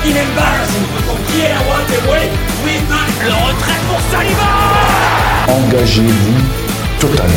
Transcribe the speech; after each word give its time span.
fucking 0.00 0.16
embarrassing. 0.16 0.82
Le 3.22 3.32
retrait 3.32 3.80
pour 3.88 4.00
Saliba 4.10 4.50
Engagez-vous 5.48 6.40
totalement. 7.00 7.34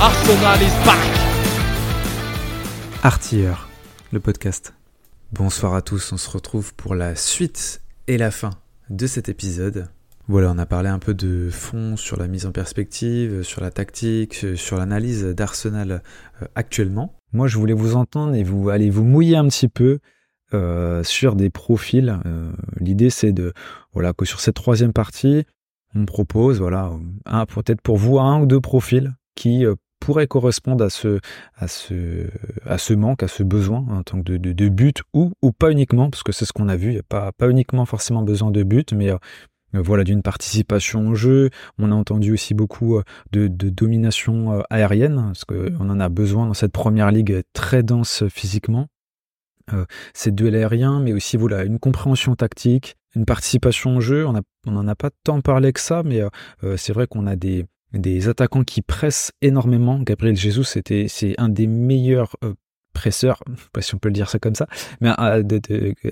Arsenal 0.00 0.62
is 0.62 0.84
back. 0.84 0.98
Artilleur, 3.02 3.68
le 4.12 4.20
podcast. 4.20 4.74
Bonsoir 5.32 5.74
à 5.74 5.82
tous, 5.82 6.12
on 6.12 6.16
se 6.16 6.28
retrouve 6.28 6.74
pour 6.74 6.94
la 6.94 7.16
suite 7.16 7.80
et 8.06 8.18
la 8.18 8.30
fin 8.30 8.50
de 8.90 9.06
cet 9.06 9.28
épisode. 9.28 9.88
Voilà, 10.28 10.50
on 10.50 10.58
a 10.58 10.66
parlé 10.66 10.88
un 10.88 10.98
peu 10.98 11.14
de 11.14 11.50
fond 11.50 11.96
sur 11.96 12.18
la 12.18 12.26
mise 12.26 12.46
en 12.46 12.52
perspective, 12.52 13.42
sur 13.42 13.62
la 13.62 13.70
tactique, 13.70 14.44
sur 14.56 14.76
l'analyse 14.76 15.24
d'Arsenal 15.24 16.02
euh, 16.42 16.46
actuellement. 16.54 17.15
Moi, 17.36 17.48
je 17.48 17.58
voulais 17.58 17.74
vous 17.74 17.96
entendre 17.96 18.34
et 18.34 18.42
vous 18.42 18.70
allez 18.70 18.88
vous 18.88 19.04
mouiller 19.04 19.36
un 19.36 19.46
petit 19.48 19.68
peu 19.68 19.98
euh, 20.54 21.04
sur 21.04 21.36
des 21.36 21.50
profils. 21.50 22.18
Euh, 22.24 22.50
L'idée, 22.80 23.10
c'est 23.10 23.32
de 23.32 23.52
voilà 23.92 24.14
que 24.14 24.24
sur 24.24 24.40
cette 24.40 24.54
troisième 24.54 24.94
partie, 24.94 25.44
on 25.94 26.06
propose 26.06 26.60
voilà 26.60 26.90
un 27.26 27.44
peut-être 27.44 27.82
pour 27.82 27.98
vous 27.98 28.18
un 28.18 28.40
ou 28.40 28.46
deux 28.46 28.62
profils 28.62 29.12
qui 29.34 29.66
euh, 29.66 29.74
pourraient 30.00 30.26
correspondre 30.26 30.82
à 30.82 30.88
ce 30.88 31.20
à 31.56 31.68
ce 31.68 32.30
à 32.64 32.78
ce 32.78 32.94
manque, 32.94 33.22
à 33.22 33.28
ce 33.28 33.42
besoin 33.42 33.84
en 33.90 34.02
tant 34.02 34.22
que 34.22 34.38
de, 34.38 34.52
de, 34.54 34.68
but 34.70 35.02
ou 35.12 35.32
ou 35.42 35.52
pas 35.52 35.70
uniquement 35.70 36.08
parce 36.08 36.22
que 36.22 36.32
c'est 36.32 36.46
ce 36.46 36.54
qu'on 36.54 36.70
a 36.70 36.76
vu. 36.76 36.88
Il 36.88 36.94
n'y 36.94 37.00
a 37.00 37.06
pas 37.06 37.32
pas 37.32 37.50
uniquement 37.50 37.84
forcément 37.84 38.22
besoin 38.22 38.50
de 38.50 38.62
but, 38.62 38.94
mais 38.94 39.10
voilà 39.80 40.04
d'une 40.04 40.22
participation 40.22 41.08
au 41.08 41.14
jeu. 41.14 41.50
On 41.78 41.90
a 41.90 41.94
entendu 41.94 42.32
aussi 42.32 42.54
beaucoup 42.54 42.96
euh, 42.96 43.02
de, 43.32 43.48
de 43.48 43.68
domination 43.68 44.52
euh, 44.52 44.62
aérienne 44.70 45.16
parce 45.16 45.44
qu'on 45.44 45.90
en 45.90 46.00
a 46.00 46.08
besoin 46.08 46.46
dans 46.46 46.54
cette 46.54 46.72
première 46.72 47.10
ligue 47.10 47.42
très 47.52 47.82
dense 47.82 48.24
physiquement. 48.28 48.88
Euh, 49.72 49.84
ces 50.14 50.30
duels 50.30 50.54
aériens, 50.54 51.00
mais 51.00 51.12
aussi 51.12 51.36
voilà 51.36 51.64
une 51.64 51.80
compréhension 51.80 52.36
tactique, 52.36 52.96
une 53.16 53.24
participation 53.24 53.96
au 53.96 54.00
jeu. 54.00 54.24
On 54.26 54.70
n'en 54.70 54.86
a 54.86 54.94
pas 54.94 55.10
tant 55.24 55.40
parlé 55.40 55.72
que 55.72 55.80
ça, 55.80 56.02
mais 56.04 56.20
euh, 56.20 56.76
c'est 56.76 56.92
vrai 56.92 57.08
qu'on 57.08 57.26
a 57.26 57.34
des, 57.34 57.64
des 57.92 58.28
attaquants 58.28 58.62
qui 58.62 58.80
pressent 58.80 59.32
énormément. 59.42 59.98
Gabriel 59.98 60.36
Jesus, 60.36 60.64
c'était 60.64 61.06
c'est 61.08 61.34
un 61.38 61.48
des 61.48 61.66
meilleurs 61.66 62.36
euh, 62.44 62.54
pas 63.72 63.80
si 63.80 63.94
on 63.94 63.98
peut 63.98 64.08
le 64.08 64.14
dire 64.14 64.28
ça 64.28 64.38
comme 64.38 64.54
ça, 64.54 64.66
mais 65.00 65.10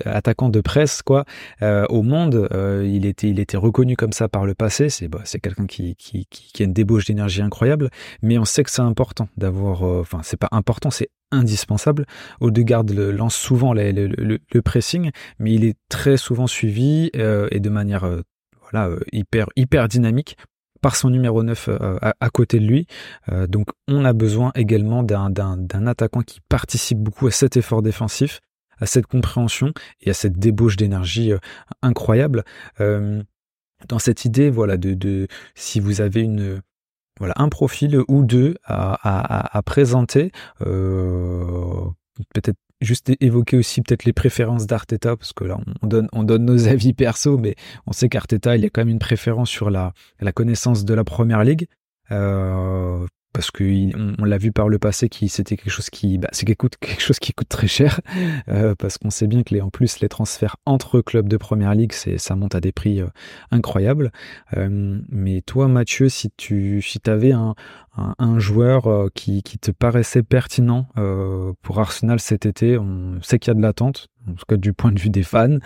attaquant 0.05 0.49
de 0.49 0.61
presse 0.61 1.01
quoi 1.01 1.25
euh, 1.61 1.85
au 1.89 2.01
monde. 2.01 2.47
Euh, 2.53 2.83
il 2.85 3.05
était 3.05 3.57
reconnu 3.57 3.95
comme 3.95 4.13
ça 4.13 4.27
par 4.27 4.45
le 4.45 4.53
passé. 4.55 4.89
C'est 4.89 5.07
bah, 5.07 5.23
quelqu'un 5.41 5.65
qui, 5.65 5.95
qui, 5.95 6.25
qui 6.27 6.63
a 6.63 6.65
une 6.65 6.73
débauche 6.73 7.05
d'énergie 7.05 7.41
incroyable, 7.41 7.89
mais 8.21 8.37
on 8.37 8.45
sait 8.45 8.63
que 8.63 8.71
c'est 8.71 8.81
important 8.81 9.27
d'avoir. 9.37 9.83
Enfin 9.83 10.21
c'est 10.23 10.37
pas 10.37 10.49
important, 10.51 10.89
c'est 10.91 11.09
indispensable. 11.31 12.05
Odegaard 12.39 12.85
lance 12.85 13.35
souvent 13.35 13.73
le, 13.73 13.91
le, 13.91 14.61
pressing, 14.61 15.11
mais 15.39 15.53
il 15.53 15.65
est 15.65 15.77
très 15.89 16.17
souvent 16.17 16.47
suivi 16.47 17.11
euh, 17.15 17.47
et 17.51 17.59
de 17.59 17.69
manière 17.69 18.05
euh, 18.05 18.21
voilà 18.61 18.87
euh, 18.87 18.99
hyper 19.11 19.47
hyper 19.55 19.87
dynamique 19.87 20.37
par 20.85 20.95
son 20.95 21.09
numéro 21.09 21.41
9 21.41 21.69
à, 22.01 22.13
à, 22.19 22.29
côté 22.29 22.59
de 22.59 22.65
lui. 22.67 22.85
donc 23.47 23.69
on 23.87 24.05
a 24.05 24.13
besoin 24.13 24.51
également 24.53 25.01
d'un 25.01 25.87
attaquant 25.87 26.21
qui 26.21 26.41
participe 26.47 26.99
beaucoup 26.99 27.25
à 27.25 27.31
cet 27.31 27.57
effort 27.57 27.81
défensif, 27.81 28.39
à 28.77 28.85
cette 28.85 29.07
compréhension 29.07 29.73
et 30.01 30.11
à 30.11 30.13
cette 30.13 30.37
débauche 30.37 30.75
d'énergie 30.75 31.31
incroyable. 31.81 32.43
dans 32.77 33.97
cette 33.97 34.25
idée, 34.25 34.51
voilà, 34.51 34.77
de, 34.77 35.27
si 35.55 35.79
vous 35.79 36.01
avez 36.01 36.21
une 36.21 36.61
voilà 37.19 37.33
un 37.37 37.49
profil 37.49 37.99
ou 38.07 38.23
deux 38.23 38.53
à, 38.65 39.61
présenter. 39.65 40.31
Euh, 40.61 41.85
peut-être 42.33 42.59
juste 42.85 43.11
évoquer 43.19 43.57
aussi 43.57 43.81
peut-être 43.81 44.05
les 44.05 44.13
préférences 44.13 44.67
d'Arteta 44.67 45.17
parce 45.17 45.33
que 45.33 45.43
là 45.43 45.57
on 45.81 45.87
donne 45.87 46.07
on 46.13 46.23
donne 46.23 46.45
nos 46.45 46.67
avis 46.67 46.93
perso, 46.93 47.37
mais 47.37 47.55
on 47.87 47.91
sait 47.91 48.09
qu'Arteta 48.09 48.55
il 48.55 48.63
y 48.63 48.65
a 48.65 48.69
quand 48.69 48.81
même 48.81 48.89
une 48.89 48.99
préférence 48.99 49.49
sur 49.49 49.69
la 49.69 49.93
la 50.19 50.31
connaissance 50.31 50.85
de 50.85 50.93
la 50.93 51.03
première 51.03 51.43
ligue. 51.43 51.67
Euh, 52.11 53.05
parce 53.35 53.51
que 53.51 53.63
on, 53.97 54.15
on 54.17 54.23
l'a 54.23 54.37
vu 54.37 54.53
par 54.53 54.69
le 54.69 54.79
passé 54.79 55.09
c'était 55.27 55.57
quelque 55.57 55.69
chose 55.69 55.89
qui 55.89 56.17
bah, 56.17 56.29
c'est 56.31 56.45
quelque 56.45 56.99
chose 56.99 57.19
qui 57.19 57.33
coûte 57.33 57.49
très 57.49 57.67
cher 57.67 57.99
euh, 58.47 58.75
parce 58.75 58.97
qu'on 58.97 59.09
sait 59.09 59.27
bien 59.27 59.43
que 59.43 59.53
les 59.53 59.61
en 59.61 59.69
plus 59.69 59.99
les 59.99 60.07
transferts 60.07 60.55
entre 60.65 61.01
clubs 61.01 61.27
de 61.27 61.35
première 61.35 61.75
ligue 61.75 61.91
c'est 61.91 62.17
ça 62.17 62.35
monte 62.35 62.55
à 62.55 62.61
des 62.61 62.71
prix 62.71 63.01
euh, 63.01 63.07
incroyables. 63.51 64.11
Euh, 64.55 65.01
mais 65.09 65.41
toi 65.41 65.67
Mathieu 65.67 66.07
si 66.07 66.31
tu 66.37 66.81
si 66.81 67.01
avais 67.07 67.33
un, 67.33 67.55
un, 67.97 68.15
un 68.17 68.39
joueur 68.39 69.09
qui, 69.13 69.43
qui 69.43 69.59
te 69.59 69.71
paraissait 69.71 70.23
pertinent 70.23 70.87
pour 71.61 71.79
Arsenal 71.79 72.19
cet 72.19 72.45
été 72.45 72.77
on 72.77 73.21
sait 73.21 73.37
qu'il 73.37 73.49
y 73.49 73.51
a 73.51 73.55
de 73.55 73.61
l'attente 73.61 74.07
en 74.29 74.33
tout 74.33 74.45
cas 74.47 74.55
du 74.55 74.71
point 74.71 74.93
de 74.93 74.99
vue 74.99 75.09
des 75.09 75.23
fans 75.23 75.57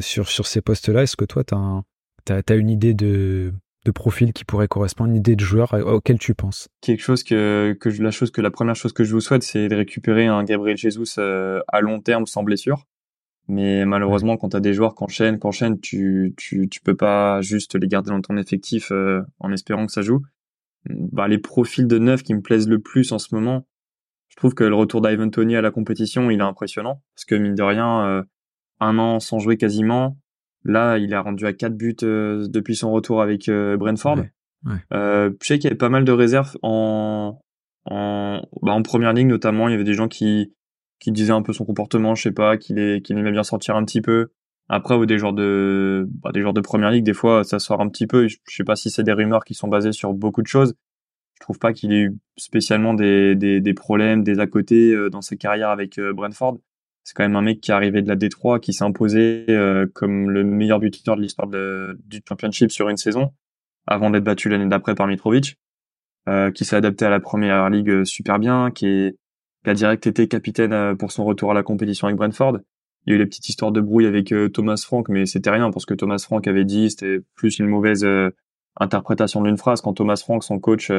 sur 0.00 0.28
sur 0.28 0.46
ces 0.46 0.60
postes 0.60 0.90
là 0.90 1.02
est-ce 1.02 1.16
que 1.16 1.24
toi 1.24 1.42
tu 1.42 1.54
as, 1.54 2.42
as 2.46 2.54
une 2.54 2.68
idée 2.68 2.92
de 2.92 3.54
de 3.84 3.90
profil 3.90 4.32
qui 4.32 4.44
pourrait 4.44 4.68
correspondre, 4.68 5.10
une 5.10 5.16
idée 5.16 5.36
de 5.36 5.44
joueur 5.44 5.74
auquel 5.86 6.18
tu 6.18 6.34
penses? 6.34 6.68
Quelque 6.80 7.02
chose 7.02 7.22
que, 7.22 7.76
que 7.78 7.88
la 7.88 8.10
chose 8.10 8.30
que 8.30 8.40
la 8.40 8.50
première 8.50 8.76
chose 8.76 8.92
que 8.92 9.04
je 9.04 9.12
vous 9.12 9.20
souhaite, 9.20 9.42
c'est 9.42 9.68
de 9.68 9.76
récupérer 9.76 10.26
un 10.26 10.44
Gabriel 10.44 10.76
Jesus 10.76 11.18
euh, 11.18 11.60
à 11.68 11.80
long 11.80 12.00
terme 12.00 12.26
sans 12.26 12.42
blessure. 12.42 12.86
Mais 13.46 13.84
malheureusement, 13.84 14.36
quand 14.36 14.50
tu 14.50 14.56
as 14.56 14.60
des 14.60 14.72
joueurs 14.72 14.94
qui 14.94 15.04
enchaînent, 15.04 15.38
qui 15.38 15.46
enchaînent, 15.46 15.78
tu, 15.78 16.34
tu, 16.36 16.68
tu 16.68 16.80
peux 16.80 16.96
pas 16.96 17.42
juste 17.42 17.74
les 17.74 17.88
garder 17.88 18.10
dans 18.10 18.20
ton 18.22 18.36
effectif 18.38 18.90
euh, 18.90 19.20
en 19.38 19.52
espérant 19.52 19.86
que 19.86 19.92
ça 19.92 20.02
joue. 20.02 20.22
Bah, 20.88 21.28
les 21.28 21.38
profils 21.38 21.86
de 21.86 21.98
neuf 21.98 22.22
qui 22.22 22.34
me 22.34 22.40
plaisent 22.40 22.68
le 22.68 22.78
plus 22.78 23.12
en 23.12 23.18
ce 23.18 23.34
moment, 23.34 23.66
je 24.28 24.36
trouve 24.36 24.54
que 24.54 24.64
le 24.64 24.74
retour 24.74 25.00
d'Ivan 25.02 25.28
Tony 25.30 25.56
à 25.56 25.62
la 25.62 25.70
compétition, 25.70 26.30
il 26.30 26.40
est 26.40 26.42
impressionnant. 26.42 27.02
Parce 27.14 27.24
que 27.26 27.34
mine 27.34 27.54
de 27.54 27.62
rien, 27.62 28.06
euh, 28.06 28.22
un 28.80 28.98
an 28.98 29.20
sans 29.20 29.38
jouer 29.38 29.56
quasiment, 29.56 30.18
Là, 30.64 30.98
il 30.98 31.12
a 31.14 31.20
rendu 31.20 31.46
à 31.46 31.52
4 31.52 31.76
buts 31.76 31.96
euh, 32.02 32.46
depuis 32.48 32.76
son 32.76 32.90
retour 32.90 33.20
avec 33.20 33.48
euh, 33.48 33.76
Brentford. 33.76 34.18
Ouais, 34.18 34.32
ouais. 34.64 34.78
Euh, 34.92 35.30
je 35.42 35.46
sais 35.46 35.58
qu'il 35.58 35.64
y 35.64 35.66
avait 35.68 35.76
pas 35.76 35.90
mal 35.90 36.04
de 36.04 36.12
réserves 36.12 36.56
en 36.62 37.40
en, 37.86 38.40
bah, 38.62 38.72
en 38.72 38.82
première 38.82 39.12
ligne 39.12 39.28
notamment. 39.28 39.68
Il 39.68 39.72
y 39.72 39.74
avait 39.74 39.84
des 39.84 39.94
gens 39.94 40.08
qui 40.08 40.54
qui 41.00 41.12
disaient 41.12 41.32
un 41.32 41.42
peu 41.42 41.52
son 41.52 41.64
comportement, 41.66 42.14
je 42.14 42.22
sais 42.22 42.32
pas, 42.32 42.56
qu'il 42.56 42.78
est 42.78 43.02
qu'il 43.02 43.18
aimait 43.18 43.32
bien 43.32 43.42
sortir 43.42 43.76
un 43.76 43.84
petit 43.84 44.00
peu. 44.00 44.28
Après, 44.70 44.94
ou 44.94 45.04
des 45.04 45.18
joueurs 45.18 45.34
de 45.34 46.08
bah, 46.22 46.30
des 46.32 46.40
joueurs 46.40 46.54
de 46.54 46.62
première 46.62 46.90
ligue, 46.90 47.04
des 47.04 47.12
fois 47.12 47.44
ça 47.44 47.58
sort 47.58 47.82
un 47.82 47.88
petit 47.88 48.06
peu. 48.06 48.26
Je, 48.26 48.38
je 48.48 48.56
sais 48.56 48.64
pas 48.64 48.76
si 48.76 48.90
c'est 48.90 49.02
des 49.02 49.12
rumeurs 49.12 49.44
qui 49.44 49.54
sont 49.54 49.68
basées 49.68 49.92
sur 49.92 50.14
beaucoup 50.14 50.40
de 50.40 50.46
choses. 50.46 50.74
Je 51.34 51.40
trouve 51.40 51.58
pas 51.58 51.72
qu'il 51.72 51.92
ait 51.92 52.02
eu 52.02 52.18
spécialement 52.38 52.94
des, 52.94 53.34
des, 53.34 53.60
des 53.60 53.74
problèmes, 53.74 54.22
des 54.22 54.38
à 54.38 54.46
côté 54.46 54.92
euh, 54.92 55.10
dans 55.10 55.20
sa 55.20 55.36
carrière 55.36 55.68
avec 55.68 55.98
euh, 55.98 56.12
Brentford 56.14 56.58
c'est 57.04 57.14
quand 57.14 57.22
même 57.22 57.36
un 57.36 57.42
mec 57.42 57.60
qui 57.60 57.70
est 57.70 57.74
arrivé 57.74 58.00
de 58.00 58.08
la 58.08 58.16
D3, 58.16 58.60
qui 58.60 58.72
s'est 58.72 58.82
imposé 58.82 59.44
euh, 59.50 59.86
comme 59.92 60.30
le 60.30 60.42
meilleur 60.42 60.80
buteur 60.80 61.16
de 61.16 61.20
l'histoire 61.20 61.48
du 61.48 62.22
championship 62.26 62.72
sur 62.72 62.88
une 62.88 62.96
saison, 62.96 63.30
avant 63.86 64.08
d'être 64.08 64.24
battu 64.24 64.48
l'année 64.48 64.66
d'après 64.66 64.94
par 64.94 65.06
Mitrovic, 65.06 65.58
euh, 66.28 66.50
qui 66.50 66.64
s'est 66.64 66.76
adapté 66.76 67.04
à 67.04 67.10
la 67.10 67.20
première 67.20 67.68
ligue 67.68 67.90
euh, 67.90 68.04
super 68.06 68.38
bien, 68.38 68.70
qui, 68.70 68.86
est, 68.86 69.18
qui 69.64 69.70
a 69.70 69.74
direct 69.74 70.06
été 70.06 70.28
capitaine 70.28 70.96
pour 70.96 71.12
son 71.12 71.26
retour 71.26 71.50
à 71.50 71.54
la 71.54 71.62
compétition 71.62 72.06
avec 72.06 72.16
Brentford. 72.16 72.60
Il 73.06 73.10
y 73.10 73.12
a 73.12 73.16
eu 73.16 73.18
les 73.18 73.26
petites 73.26 73.50
histoires 73.50 73.70
de 73.70 73.82
brouille 73.82 74.06
avec 74.06 74.32
Thomas 74.54 74.82
Frank, 74.82 75.10
mais 75.10 75.26
c'était 75.26 75.50
rien 75.50 75.70
parce 75.70 75.84
que 75.84 75.92
Thomas 75.92 76.24
Frank 76.24 76.48
avait 76.48 76.64
dit 76.64 76.88
c'était 76.88 77.18
plus 77.34 77.58
une 77.58 77.66
mauvaise 77.66 78.06
interprétation 78.80 79.42
d'une 79.42 79.58
phrase 79.58 79.82
quand 79.82 79.92
Thomas 79.92 80.16
Frank, 80.16 80.42
son 80.42 80.58
coach, 80.58 80.90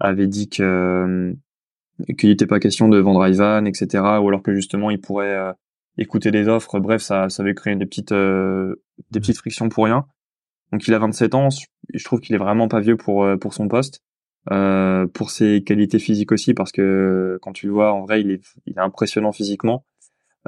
avait 0.00 0.26
dit 0.26 0.48
que 0.48 1.36
qu'il 2.18 2.30
n'était 2.30 2.46
pas 2.46 2.60
question 2.60 2.88
de 2.88 2.98
vendre 2.98 3.26
Ivan, 3.26 3.64
etc. 3.64 4.02
Ou 4.20 4.28
alors 4.28 4.42
que 4.42 4.54
justement 4.54 4.90
il 4.90 5.00
pourrait 5.00 5.34
euh, 5.34 5.52
écouter 5.98 6.30
des 6.30 6.48
offres. 6.48 6.78
Bref, 6.78 7.02
ça, 7.02 7.28
ça 7.28 7.42
avait 7.42 7.54
créé 7.54 7.76
des 7.76 7.86
petites, 7.86 8.12
euh, 8.12 8.76
des 9.10 9.20
petites 9.20 9.38
frictions 9.38 9.68
pour 9.68 9.84
rien. 9.84 10.06
Donc 10.72 10.86
il 10.86 10.94
a 10.94 10.98
27 10.98 11.34
ans. 11.34 11.48
Je 11.92 12.04
trouve 12.04 12.20
qu'il 12.20 12.34
est 12.34 12.38
vraiment 12.38 12.68
pas 12.68 12.80
vieux 12.80 12.96
pour 12.96 13.24
euh, 13.24 13.36
pour 13.36 13.54
son 13.54 13.68
poste, 13.68 14.02
euh, 14.50 15.06
pour 15.06 15.30
ses 15.30 15.62
qualités 15.64 15.98
physiques 15.98 16.32
aussi, 16.32 16.54
parce 16.54 16.72
que 16.72 17.38
quand 17.42 17.52
tu 17.52 17.66
le 17.66 17.72
vois 17.72 17.92
en 17.92 18.02
vrai, 18.02 18.20
il 18.20 18.30
est, 18.30 18.42
il 18.66 18.74
est 18.74 18.80
impressionnant 18.80 19.32
physiquement. 19.32 19.84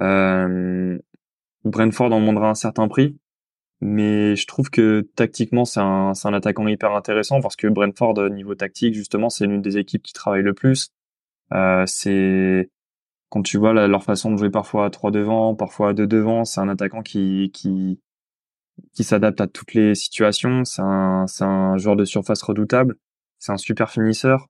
Euh, 0.01 0.99
Brentford 1.65 2.13
en 2.13 2.21
demandera 2.21 2.51
un 2.51 2.55
certain 2.55 2.89
prix, 2.89 3.19
mais 3.81 4.37
je 4.37 4.47
trouve 4.47 4.71
que 4.71 5.09
tactiquement 5.17 5.65
c'est 5.65 5.81
un, 5.81 6.13
un 6.23 6.35
attaquant 6.35 6.67
hyper 6.69 6.93
intéressant 6.93 7.41
parce 7.41 7.57
que 7.57 7.67
Brentford 7.67 8.31
niveau 8.31 8.55
tactique 8.55 8.95
justement 8.95 9.29
c'est 9.31 9.47
l'une 9.47 9.63
des 9.63 9.79
équipes 9.79 10.03
qui 10.03 10.13
travaille 10.13 10.43
le 10.43 10.55
plus 10.55 10.91
euh, 10.91 11.00
c'est 11.87 12.71
quand 13.31 13.43
tu 13.43 13.59
vois 13.59 13.73
la, 13.73 13.87
leur 13.87 14.03
façon 14.03 14.33
de 14.33 14.37
jouer 14.37 14.51
parfois 14.51 14.87
à 14.87 14.91
3 14.91 15.11
devant, 15.13 15.55
parfois 15.55 15.91
à 15.91 15.93
2 15.95 16.07
devant, 16.07 16.45
c'est 16.45 16.61
un 16.61 16.69
attaquant 16.69 17.03
qui 17.03 17.51
qui 17.55 18.01
qui 18.93 19.05
s'adapte 19.05 19.41
à 19.41 19.47
toutes 19.47 19.75
les 19.75 19.95
situations. 19.95 20.65
C'est 20.65 20.83
un 20.83 21.27
c'est 21.27 21.45
un 21.45 21.79
joueur 21.79 21.97
de 21.97 22.05
surface 22.05 22.43
redoutable. 22.43 22.97
C'est 23.39 23.53
un 23.53 23.57
super 23.57 23.91
finisseur. 23.91 24.49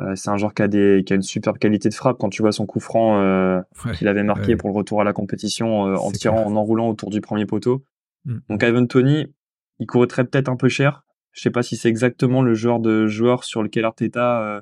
Euh, 0.00 0.14
c'est 0.14 0.30
un 0.30 0.36
joueur 0.36 0.54
qui 0.54 0.62
a 0.62 0.68
des 0.68 1.02
qui 1.06 1.12
a 1.12 1.16
une 1.16 1.22
super 1.22 1.58
qualité 1.58 1.88
de 1.88 1.94
frappe. 1.94 2.18
Quand 2.18 2.28
tu 2.28 2.42
vois 2.42 2.52
son 2.52 2.66
coup 2.66 2.80
franc 2.80 3.20
euh, 3.20 3.60
Ouais, 3.84 3.92
qu'il 3.92 4.08
avait 4.08 4.22
marqué 4.22 4.48
ouais. 4.48 4.56
pour 4.56 4.68
le 4.68 4.74
retour 4.74 5.00
à 5.00 5.04
la 5.04 5.12
compétition 5.12 5.86
euh, 5.86 5.96
en 5.96 6.10
tirant, 6.10 6.36
clair. 6.36 6.46
en 6.48 6.56
enroulant 6.56 6.88
autour 6.88 7.10
du 7.10 7.20
premier 7.20 7.46
poteau. 7.46 7.84
Mm. 8.24 8.38
Donc 8.48 8.62
Ivan 8.62 8.86
Tony, 8.86 9.32
il 9.78 9.86
coûterait 9.86 10.24
peut-être 10.24 10.48
un 10.48 10.56
peu 10.56 10.68
cher. 10.68 11.04
Je 11.32 11.42
sais 11.42 11.50
pas 11.50 11.62
si 11.62 11.76
c'est 11.76 11.88
exactement 11.88 12.42
le 12.42 12.54
genre 12.54 12.80
de 12.80 13.06
joueur 13.06 13.44
sur 13.44 13.62
lequel 13.62 13.84
Arteta 13.84 14.42
euh, 14.42 14.60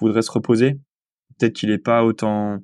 voudrait 0.00 0.22
se 0.22 0.30
reposer 0.30 0.80
peut-être 1.38 1.54
qu'il 1.54 1.70
est 1.70 1.78
pas 1.78 2.04
autant 2.04 2.58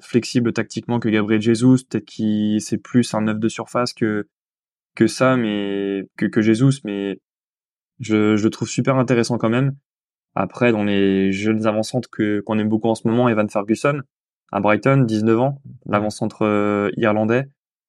flexible 0.00 0.52
tactiquement 0.52 0.98
que 0.98 1.08
Gabriel 1.08 1.42
Jesus, 1.42 1.84
peut-être 1.88 2.06
qu'il 2.06 2.60
c'est 2.60 2.78
plus 2.78 3.12
un 3.14 3.22
neuf 3.22 3.38
de 3.38 3.48
surface 3.48 3.92
que 3.92 4.26
que 4.96 5.06
ça, 5.06 5.36
mais 5.36 6.08
que 6.16 6.26
que 6.26 6.40
Jesus, 6.40 6.80
mais 6.84 7.20
je, 8.00 8.36
je 8.36 8.44
le 8.44 8.50
trouve 8.50 8.68
super 8.68 8.96
intéressant 8.96 9.38
quand 9.38 9.50
même. 9.50 9.76
Après, 10.34 10.72
dans 10.72 10.84
les 10.84 11.32
jeunes 11.32 11.66
avancantes 11.66 12.08
que 12.08 12.40
qu'on 12.40 12.58
aime 12.58 12.68
beaucoup 12.68 12.88
en 12.88 12.94
ce 12.94 13.06
moment, 13.06 13.28
Evan 13.28 13.48
Ferguson 13.48 14.02
à 14.52 14.60
Brighton, 14.60 15.04
19 15.06 15.40
ans, 15.40 15.62
l'avant-centre 15.86 16.42
euh, 16.42 16.90
irlandais. 16.96 17.48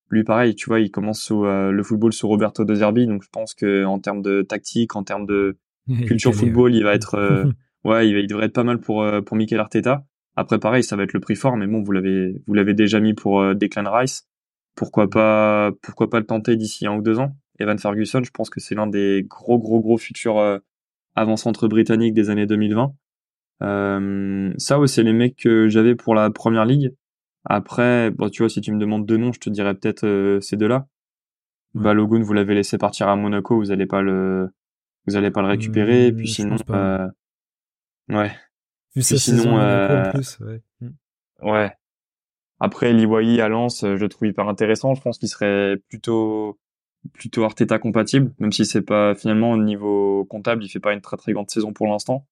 Lui, 0.09 0.23
pareil, 0.23 0.55
tu 0.55 0.67
vois, 0.67 0.79
il 0.79 0.91
commence 0.91 1.21
sous, 1.21 1.45
euh, 1.45 1.71
le 1.71 1.83
football 1.83 2.13
sous 2.13 2.27
Roberto 2.27 2.65
De 2.65 2.75
Zerbi, 2.75 3.07
donc 3.07 3.23
je 3.23 3.29
pense 3.31 3.53
que 3.53 3.85
en 3.85 3.99
termes 3.99 4.21
de 4.21 4.41
tactique, 4.41 4.95
en 4.95 5.03
termes 5.03 5.25
de 5.25 5.57
culture 6.05 6.35
football, 6.35 6.75
il 6.75 6.83
va 6.83 6.93
être, 6.93 7.15
euh, 7.15 7.45
ouais, 7.83 8.07
il, 8.07 8.17
il 8.17 8.27
devrait 8.27 8.45
être 8.47 8.53
pas 8.53 8.63
mal 8.63 8.79
pour 8.79 9.05
pour 9.25 9.37
Mikel 9.37 9.59
Arteta. 9.59 10.05
Après, 10.35 10.59
pareil, 10.59 10.83
ça 10.83 10.95
va 10.95 11.03
être 11.03 11.13
le 11.13 11.19
prix 11.19 11.35
fort, 11.35 11.57
mais 11.57 11.67
bon, 11.67 11.81
vous 11.83 11.91
l'avez 11.91 12.41
vous 12.47 12.53
l'avez 12.53 12.73
déjà 12.73 12.99
mis 12.99 13.13
pour 13.13 13.55
Declan 13.55 13.91
Rice. 13.91 14.27
Pourquoi 14.75 15.09
pas 15.09 15.71
pourquoi 15.81 16.09
pas 16.09 16.19
le 16.19 16.25
tenter 16.25 16.55
d'ici 16.55 16.87
un 16.87 16.95
ou 16.95 17.01
deux 17.01 17.19
ans? 17.19 17.35
Evan 17.59 17.77
Ferguson, 17.77 18.23
je 18.23 18.31
pense 18.31 18.49
que 18.49 18.59
c'est 18.59 18.75
l'un 18.75 18.87
des 18.87 19.25
gros 19.27 19.59
gros 19.59 19.81
gros 19.81 19.97
futurs 19.97 20.61
avant-centre 21.15 21.67
britannique 21.67 22.13
des 22.13 22.29
années 22.29 22.45
2020. 22.45 22.93
Euh, 23.61 24.53
ça, 24.57 24.79
ouais, 24.79 24.87
c'est 24.87 25.03
les 25.03 25.13
mecs 25.13 25.35
que 25.35 25.67
j'avais 25.69 25.95
pour 25.95 26.15
la 26.15 26.29
première 26.29 26.65
ligue. 26.65 26.93
Après, 27.45 28.11
bon, 28.11 28.29
tu 28.29 28.43
vois, 28.43 28.49
si 28.49 28.61
tu 28.61 28.71
me 28.71 28.79
demandes 28.79 29.05
deux 29.05 29.17
noms, 29.17 29.33
je 29.33 29.39
te 29.39 29.49
dirais 29.49 29.73
peut-être 29.73 30.05
euh, 30.05 30.39
ces 30.41 30.57
deux-là. 30.57 30.87
Ouais. 31.73 31.83
Balogun, 31.83 32.21
vous 32.21 32.33
l'avez 32.33 32.55
laissé 32.55 32.77
partir 32.77 33.07
à 33.07 33.15
Monaco, 33.15 33.57
vous 33.57 33.71
allez 33.71 33.85
pas 33.85 34.01
le, 34.01 34.49
vous 35.07 35.15
allez 35.15 35.31
pas 35.31 35.41
le 35.41 35.47
récupérer. 35.47 36.11
Mmh, 36.11 36.15
puis 36.15 36.27
sinon, 36.27 36.55
euh... 36.69 37.07
ouais. 38.09 38.31
Vu 38.95 39.03
puis 39.03 39.19
sinon, 39.19 39.57
euh... 39.57 40.09
en 40.09 40.12
plus, 40.12 40.39
ouais. 40.39 40.62
Ouais. 41.42 41.71
Après, 42.59 42.94
Liwai 42.94 43.42
à 43.42 43.48
Lens, 43.48 43.81
je 43.81 43.88
le 43.95 44.09
trouve 44.09 44.27
hyper 44.27 44.48
intéressant. 44.48 44.94
Je 44.94 45.01
pense 45.01 45.18
qu'il 45.18 45.30
serait 45.30 45.77
plutôt, 45.89 46.59
plutôt 47.13 47.44
Arteta 47.44 47.80
compatible, 47.80 48.33
même 48.39 48.51
si 48.51 48.65
c'est 48.65 48.81
pas 48.83 49.15
finalement 49.15 49.51
au 49.51 49.57
niveau 49.57 50.25
comptable, 50.25 50.63
il 50.63 50.69
fait 50.69 50.80
pas 50.80 50.94
une 50.94 51.01
très 51.01 51.18
très 51.18 51.33
grande 51.33 51.50
saison 51.50 51.74
pour 51.74 51.88
l'instant. 51.88 52.27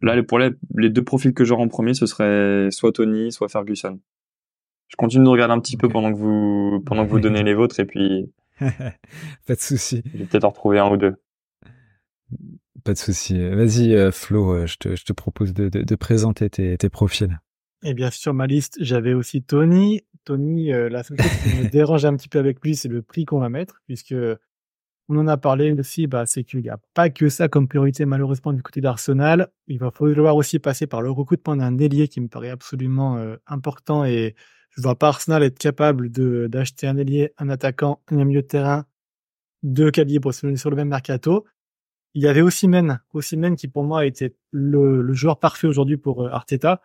Là, 0.00 0.22
pour 0.22 0.38
les, 0.38 0.50
les 0.76 0.90
deux 0.90 1.02
profils 1.02 1.34
que 1.34 1.44
j'aurais 1.44 1.64
en 1.64 1.68
premier, 1.68 1.92
ce 1.92 2.06
serait 2.06 2.70
soit 2.70 2.92
Tony, 2.92 3.32
soit 3.32 3.48
Ferguson. 3.48 4.00
Je 4.88 4.96
continue 4.96 5.24
de 5.24 5.28
regarder 5.28 5.52
un 5.52 5.60
petit 5.60 5.76
peu 5.76 5.88
pendant 5.88 6.12
que 6.12 6.18
vous 6.18 6.82
pendant 6.86 7.04
que 7.04 7.10
vous 7.10 7.20
donnez 7.20 7.42
les 7.42 7.54
vôtres 7.54 7.78
et 7.80 7.84
puis. 7.84 8.32
pas 8.58 9.54
de 9.54 9.60
souci. 9.60 10.02
Je 10.12 10.18
vais 10.18 10.24
peut-être 10.24 10.44
en 10.44 10.50
retrouver 10.50 10.78
un 10.78 10.90
ou 10.90 10.96
deux. 10.96 11.16
Pas 12.88 12.94
de 12.94 12.98
souci. 12.98 13.38
Vas-y, 13.50 13.94
euh, 13.94 14.10
Flo, 14.10 14.54
euh, 14.54 14.66
je 14.66 14.78
te, 14.78 14.96
je 14.96 15.04
te 15.04 15.12
propose 15.12 15.52
de, 15.52 15.68
de, 15.68 15.82
de 15.82 15.94
présenter 15.94 16.48
tes, 16.48 16.78
tes 16.78 16.88
profils. 16.88 17.38
Et 17.82 17.92
bien 17.92 18.10
sur 18.10 18.32
ma 18.32 18.46
liste, 18.46 18.78
j'avais 18.80 19.12
aussi 19.12 19.42
Tony. 19.42 20.00
Tony, 20.24 20.72
euh, 20.72 20.88
la 20.88 21.02
seule 21.02 21.20
chose 21.20 21.42
qui 21.42 21.58
me 21.58 21.68
dérange 21.70 22.06
un 22.06 22.16
petit 22.16 22.30
peu 22.30 22.38
avec 22.38 22.64
lui, 22.64 22.74
c'est 22.74 22.88
le 22.88 23.02
prix 23.02 23.26
qu'on 23.26 23.40
va 23.40 23.50
mettre, 23.50 23.82
puisque 23.84 24.14
on 25.10 25.18
en 25.18 25.28
a 25.28 25.36
parlé 25.36 25.70
aussi, 25.72 26.06
bah, 26.06 26.24
c'est 26.24 26.44
qu'il 26.44 26.62
n'y 26.62 26.70
a 26.70 26.78
pas 26.94 27.10
que 27.10 27.28
ça 27.28 27.48
comme 27.48 27.68
priorité 27.68 28.06
malheureusement 28.06 28.54
du 28.54 28.62
côté 28.62 28.80
d'Arsenal. 28.80 29.48
Il 29.66 29.78
va 29.78 29.90
falloir 29.90 30.34
aussi 30.34 30.58
passer 30.58 30.86
par 30.86 31.02
le 31.02 31.10
recrutement 31.10 31.56
d'un 31.56 31.76
ailier 31.76 32.08
qui 32.08 32.22
me 32.22 32.28
paraît 32.28 32.48
absolument 32.48 33.18
euh, 33.18 33.36
important 33.46 34.06
et 34.06 34.34
je 34.70 34.80
vois 34.80 34.98
pas 34.98 35.08
Arsenal 35.08 35.42
être 35.42 35.58
capable 35.58 36.10
de 36.10 36.46
d'acheter 36.46 36.86
un 36.86 36.96
ailier, 36.96 37.34
un 37.36 37.50
attaquant, 37.50 38.00
un 38.10 38.24
milieu 38.24 38.40
de 38.40 38.46
terrain 38.46 38.86
de 39.62 39.90
calibre 39.90 40.32
sur 40.32 40.70
le 40.70 40.76
même 40.76 40.88
mercato. 40.88 41.44
Il 42.14 42.22
y 42.22 42.28
avait 42.28 42.42
Osimhen, 42.42 43.00
Osimhen 43.12 43.56
qui 43.56 43.68
pour 43.68 43.84
moi 43.84 44.06
était 44.06 44.34
le, 44.50 45.02
le 45.02 45.12
joueur 45.12 45.38
parfait 45.38 45.66
aujourd'hui 45.66 45.96
pour 45.96 46.24
euh, 46.24 46.30
Arteta, 46.30 46.80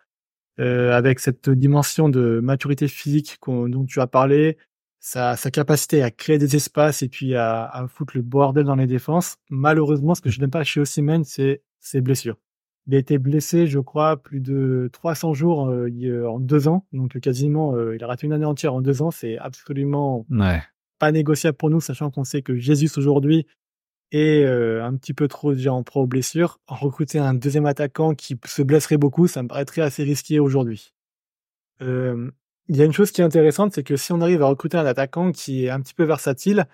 euh, 0.60 0.92
avec 0.92 1.18
cette 1.18 1.50
dimension 1.50 2.08
de 2.08 2.40
maturité 2.40 2.86
physique 2.86 3.38
dont 3.46 3.84
tu 3.84 4.00
as 4.00 4.06
parlé, 4.06 4.56
sa, 5.00 5.36
sa 5.36 5.50
capacité 5.50 6.02
à 6.02 6.10
créer 6.10 6.38
des 6.38 6.56
espaces 6.56 7.02
et 7.02 7.08
puis 7.08 7.34
à, 7.34 7.64
à 7.66 7.86
foutre 7.88 8.16
le 8.16 8.22
bordel 8.22 8.64
dans 8.64 8.76
les 8.76 8.86
défenses. 8.86 9.36
Malheureusement, 9.50 10.14
ce 10.14 10.20
que 10.20 10.30
je 10.30 10.40
n'aime 10.40 10.50
pas 10.50 10.64
chez 10.64 10.80
Osimhen, 10.80 11.24
c'est 11.24 11.62
ses 11.80 12.00
blessures. 12.00 12.36
Il 12.86 12.94
a 12.94 12.98
été 12.98 13.18
blessé, 13.18 13.66
je 13.66 13.78
crois, 13.78 14.18
plus 14.22 14.40
de 14.40 14.90
300 14.92 15.32
jours 15.32 15.68
euh, 15.68 16.26
en 16.26 16.38
deux 16.38 16.68
ans. 16.68 16.86
Donc 16.92 17.18
quasiment, 17.18 17.74
euh, 17.74 17.96
il 17.96 18.04
a 18.04 18.06
raté 18.06 18.26
une 18.26 18.32
année 18.32 18.44
entière 18.44 18.74
en 18.74 18.82
deux 18.82 19.02
ans. 19.02 19.10
C'est 19.10 19.38
absolument 19.38 20.26
ouais. 20.30 20.62
pas 20.98 21.10
négociable 21.10 21.56
pour 21.56 21.70
nous, 21.70 21.80
sachant 21.80 22.10
qu'on 22.10 22.24
sait 22.24 22.42
que 22.42 22.56
Jésus 22.56 22.90
aujourd'hui 22.96 23.46
est 24.12 24.44
euh, 24.44 24.84
un 24.84 24.96
petit 24.96 25.14
peu 25.14 25.28
trop 25.28 25.54
déjà 25.54 25.72
en 25.72 25.82
pro 25.82 26.02
aux 26.02 26.06
blessures. 26.06 26.60
Recruter 26.66 27.18
un 27.18 27.34
deuxième 27.34 27.66
attaquant 27.66 28.14
qui 28.14 28.38
se 28.46 28.62
blesserait 28.62 28.96
beaucoup, 28.96 29.26
ça 29.26 29.42
me 29.42 29.48
paraîtrait 29.48 29.82
assez 29.82 30.04
risqué 30.04 30.38
aujourd'hui. 30.40 30.92
Il 32.68 32.76
y 32.76 32.80
a 32.80 32.84
une 32.86 32.92
chose 32.92 33.10
qui 33.10 33.20
est 33.20 33.24
intéressante, 33.24 33.74
c'est 33.74 33.82
que 33.82 33.96
si 33.96 34.12
on 34.12 34.22
arrive 34.22 34.42
à 34.42 34.46
recruter 34.46 34.78
un 34.78 34.86
attaquant 34.86 35.32
qui 35.32 35.66
est 35.66 35.70
un 35.70 35.80
petit 35.80 35.92
peu 35.92 36.04
versatile, 36.04 36.66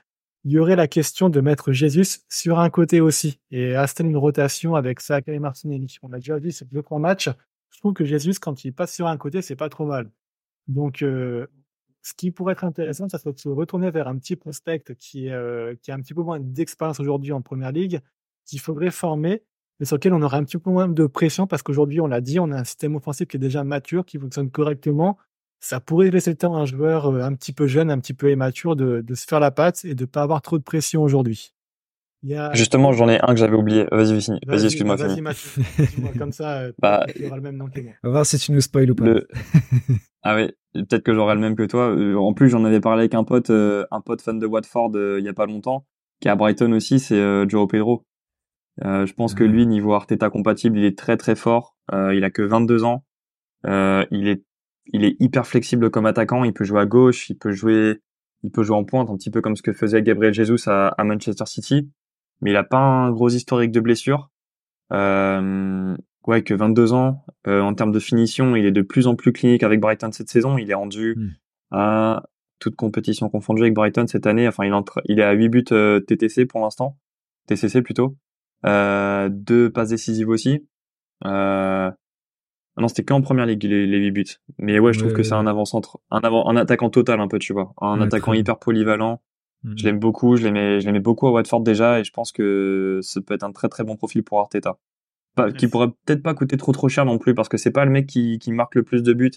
il 0.44 0.52
y 0.52 0.58
aurait 0.58 0.76
la 0.76 0.86
question 0.86 1.28
de 1.28 1.40
mettre 1.40 1.72
Jesus 1.72 2.20
sur 2.28 2.60
un 2.60 2.70
côté 2.70 3.00
aussi 3.00 3.40
et 3.50 3.74
installer 3.74 4.08
une 4.10 4.16
rotation 4.16 4.74
avec 4.74 5.00
Saka 5.00 5.32
et 5.32 5.38
Martinelli. 5.38 5.98
On 6.02 6.12
a 6.12 6.18
déjà 6.18 6.38
vu 6.38 6.52
ces 6.52 6.64
deux 6.64 6.82
trois 6.82 7.00
matchs. 7.00 7.28
Je 7.70 7.78
trouve 7.78 7.92
que 7.92 8.04
Jesus, 8.04 8.34
quand 8.40 8.64
il 8.64 8.72
passe 8.72 8.94
sur 8.94 9.06
un 9.06 9.16
côté, 9.16 9.42
c'est 9.42 9.56
pas 9.56 9.68
trop 9.68 9.84
mal. 9.84 10.10
Donc, 10.68 11.02
euh, 11.02 11.46
ce 12.02 12.14
qui 12.14 12.30
pourrait 12.30 12.52
être 12.52 12.64
intéressant, 12.64 13.08
ça 13.08 13.18
serait 13.18 13.32
de 13.32 13.38
se 13.38 13.48
retourner 13.48 13.90
vers 13.90 14.08
un 14.08 14.16
petit 14.16 14.36
prospect 14.36 14.94
qui, 14.98 15.30
euh, 15.30 15.74
qui 15.82 15.90
a 15.90 15.94
un 15.94 16.00
petit 16.00 16.14
peu 16.14 16.22
moins 16.22 16.40
d'expérience 16.40 17.00
aujourd'hui 17.00 17.32
en 17.32 17.42
première 17.42 17.72
ligue, 17.72 18.00
qu'il 18.46 18.60
faudrait 18.60 18.90
former, 18.90 19.42
mais 19.78 19.86
sur 19.86 19.96
lequel 19.96 20.14
on 20.14 20.22
aurait 20.22 20.38
un 20.38 20.44
petit 20.44 20.58
peu 20.58 20.70
moins 20.70 20.88
de 20.88 21.06
pression 21.06 21.46
parce 21.46 21.62
qu'aujourd'hui, 21.62 22.00
on 22.00 22.06
l'a 22.06 22.20
dit, 22.20 22.40
on 22.40 22.50
a 22.52 22.60
un 22.60 22.64
système 22.64 22.96
offensif 22.96 23.28
qui 23.28 23.36
est 23.36 23.40
déjà 23.40 23.64
mature, 23.64 24.04
qui 24.04 24.18
fonctionne 24.18 24.50
correctement 24.50 25.18
ça 25.60 25.78
pourrait 25.78 26.10
laisser 26.10 26.30
le 26.30 26.36
temps 26.36 26.56
à 26.56 26.60
un 26.60 26.64
joueur 26.64 27.06
un 27.06 27.34
petit 27.34 27.52
peu 27.52 27.66
jeune, 27.66 27.90
un 27.90 27.98
petit 28.00 28.14
peu 28.14 28.32
immature 28.32 28.76
de, 28.76 29.04
se 29.14 29.26
faire 29.26 29.40
la 29.40 29.50
patte 29.50 29.84
et 29.84 29.94
de 29.94 30.06
pas 30.06 30.22
avoir 30.22 30.42
trop 30.42 30.58
de 30.58 30.62
pression 30.62 31.02
aujourd'hui. 31.02 31.52
Il 32.22 32.30
y 32.30 32.34
a... 32.34 32.52
Justement, 32.52 32.92
j'en 32.92 33.08
ai 33.08 33.18
un 33.20 33.28
que 33.28 33.36
j'avais 33.36 33.56
oublié. 33.56 33.86
Vas-y, 33.90 34.12
vas-y, 34.12 34.38
vas 34.46 34.62
excuse-moi. 34.62 34.96
Vas-y, 34.96 35.20
Mathieu. 35.20 35.62
Comme 36.18 36.32
ça, 36.32 36.64
bah, 36.78 37.06
tu 37.14 37.26
auras 37.26 37.36
le 37.36 37.42
même 37.42 37.56
nom 37.56 37.68
que 37.68 37.80
moi. 37.80 37.92
On 38.04 38.08
va 38.08 38.12
voir 38.12 38.26
si 38.26 38.38
tu 38.38 38.52
nous 38.52 38.60
spoil 38.60 38.90
ou 38.90 38.94
pas. 38.94 39.04
Le... 39.04 39.28
ah 40.22 40.36
oui, 40.36 40.50
peut-être 40.74 41.02
que 41.02 41.14
j'aurai 41.14 41.34
le 41.34 41.40
même 41.40 41.56
que 41.56 41.64
toi. 41.64 41.96
En 42.18 42.34
plus, 42.34 42.50
j'en 42.50 42.64
avais 42.64 42.80
parlé 42.80 43.00
avec 43.00 43.14
un 43.14 43.24
pote, 43.24 43.50
un 43.50 44.00
pote 44.04 44.20
fan 44.20 44.38
de 44.38 44.46
Watford 44.46 44.92
il 44.94 45.24
y 45.24 45.28
a 45.28 45.32
pas 45.32 45.46
longtemps, 45.46 45.86
qui 46.20 46.28
est 46.28 46.30
à 46.30 46.36
Brighton 46.36 46.72
aussi, 46.72 47.00
c'est 47.00 47.18
euh, 47.18 47.48
Joe 47.48 47.66
Pedro. 47.68 48.06
Euh, 48.84 49.06
je 49.06 49.14
pense 49.14 49.34
que 49.34 49.44
lui, 49.44 49.66
niveau 49.66 49.94
Arteta 49.94 50.30
compatible, 50.30 50.78
il 50.78 50.84
est 50.84 50.96
très 50.96 51.16
très 51.16 51.34
fort. 51.34 51.76
Euh, 51.92 52.14
il 52.14 52.24
a 52.24 52.30
que 52.30 52.42
22 52.42 52.84
ans. 52.84 53.04
il 53.64 54.28
est 54.28 54.44
il 54.92 55.04
est 55.04 55.16
hyper 55.20 55.46
flexible 55.46 55.90
comme 55.90 56.06
attaquant. 56.06 56.44
Il 56.44 56.52
peut 56.52 56.64
jouer 56.64 56.80
à 56.80 56.86
gauche, 56.86 57.30
il 57.30 57.36
peut 57.36 57.52
jouer, 57.52 58.00
il 58.42 58.50
peut 58.50 58.62
jouer 58.62 58.76
en 58.76 58.84
pointe, 58.84 59.08
un 59.08 59.16
petit 59.16 59.30
peu 59.30 59.40
comme 59.40 59.54
ce 59.54 59.62
que 59.62 59.72
faisait 59.72 60.02
Gabriel 60.02 60.34
Jesus 60.34 60.68
à, 60.68 60.88
à 60.88 61.04
Manchester 61.04 61.46
City. 61.46 61.90
Mais 62.40 62.50
il 62.50 62.56
a 62.56 62.64
pas 62.64 62.78
un 62.78 63.10
gros 63.10 63.28
historique 63.28 63.70
de 63.72 63.80
blessure. 63.80 64.30
Euh, 64.92 65.96
ouais, 66.26 66.42
que 66.42 66.54
22 66.54 66.92
ans. 66.92 67.24
Euh, 67.46 67.60
en 67.60 67.74
termes 67.74 67.92
de 67.92 68.00
finition, 68.00 68.56
il 68.56 68.64
est 68.66 68.72
de 68.72 68.82
plus 68.82 69.06
en 69.06 69.14
plus 69.14 69.32
clinique 69.32 69.62
avec 69.62 69.80
Brighton 69.80 70.10
cette 70.12 70.28
saison. 70.28 70.58
Il 70.58 70.70
est 70.70 70.74
rendu 70.74 71.14
Mm. 71.16 71.28
à 71.72 72.22
toute 72.58 72.76
compétition 72.76 73.28
confondue 73.30 73.62
avec 73.62 73.74
Brighton 73.74 74.06
cette 74.06 74.26
année. 74.26 74.46
Enfin, 74.48 74.64
il, 74.64 74.72
entre, 74.74 75.00
il 75.06 75.18
est 75.20 75.24
à 75.24 75.32
8 75.32 75.48
buts 75.48 75.64
euh, 75.72 76.00
TTC 76.00 76.46
pour 76.46 76.60
l'instant. 76.60 76.96
TCC 77.46 77.82
plutôt. 77.82 78.16
Euh, 78.66 79.28
deux 79.32 79.70
passes 79.70 79.88
décisives 79.90 80.28
aussi. 80.28 80.66
Euh, 81.24 81.90
non, 82.76 82.88
c'était 82.88 83.04
qu'en 83.04 83.20
première 83.22 83.46
ligue 83.46 83.62
les, 83.64 83.86
les 83.86 83.98
8 83.98 84.10
buts. 84.10 84.24
Mais 84.58 84.78
ouais, 84.78 84.92
je 84.92 84.98
trouve 84.98 85.12
Ouais, 85.12 85.16
que 85.16 85.22
c'est 85.22 85.34
un 85.34 85.46
avant-centre, 85.46 85.98
un 86.10 86.20
avant, 86.20 86.48
un 86.48 86.56
attaquant 86.56 86.90
total 86.90 87.20
un 87.20 87.28
peu, 87.28 87.38
tu 87.38 87.52
vois, 87.52 87.72
un 87.80 87.98
Ouais, 88.00 88.06
attaquant 88.06 88.32
hyper 88.32 88.58
polyvalent. 88.58 89.22
Mm. 89.62 89.72
Je 89.76 89.84
l'aime 89.84 89.98
beaucoup, 89.98 90.36
je 90.36 90.44
l'aimais, 90.44 90.80
je 90.80 90.86
l'aimais 90.86 91.00
beaucoup 91.00 91.26
à 91.26 91.32
Watford 91.32 91.60
déjà, 91.60 92.00
et 92.00 92.04
je 92.04 92.12
pense 92.12 92.32
que 92.32 93.00
ça 93.02 93.20
peut 93.20 93.34
être 93.34 93.44
un 93.44 93.52
très 93.52 93.68
très 93.68 93.84
bon 93.84 93.96
profil 93.96 94.22
pour 94.22 94.38
Arteta. 94.40 94.78
Pas, 95.36 95.52
qui 95.52 95.68
pourrait 95.68 95.90
peut-être 96.04 96.22
pas 96.22 96.34
coûter 96.34 96.56
trop 96.56 96.72
trop 96.72 96.88
cher 96.88 97.04
non 97.04 97.18
plus, 97.18 97.34
parce 97.34 97.48
que 97.48 97.56
c'est 97.56 97.70
pas 97.70 97.84
le 97.84 97.90
mec 97.90 98.06
qui, 98.06 98.38
qui 98.38 98.52
marque 98.52 98.74
le 98.74 98.82
plus 98.82 99.02
de 99.02 99.12
buts. 99.12 99.30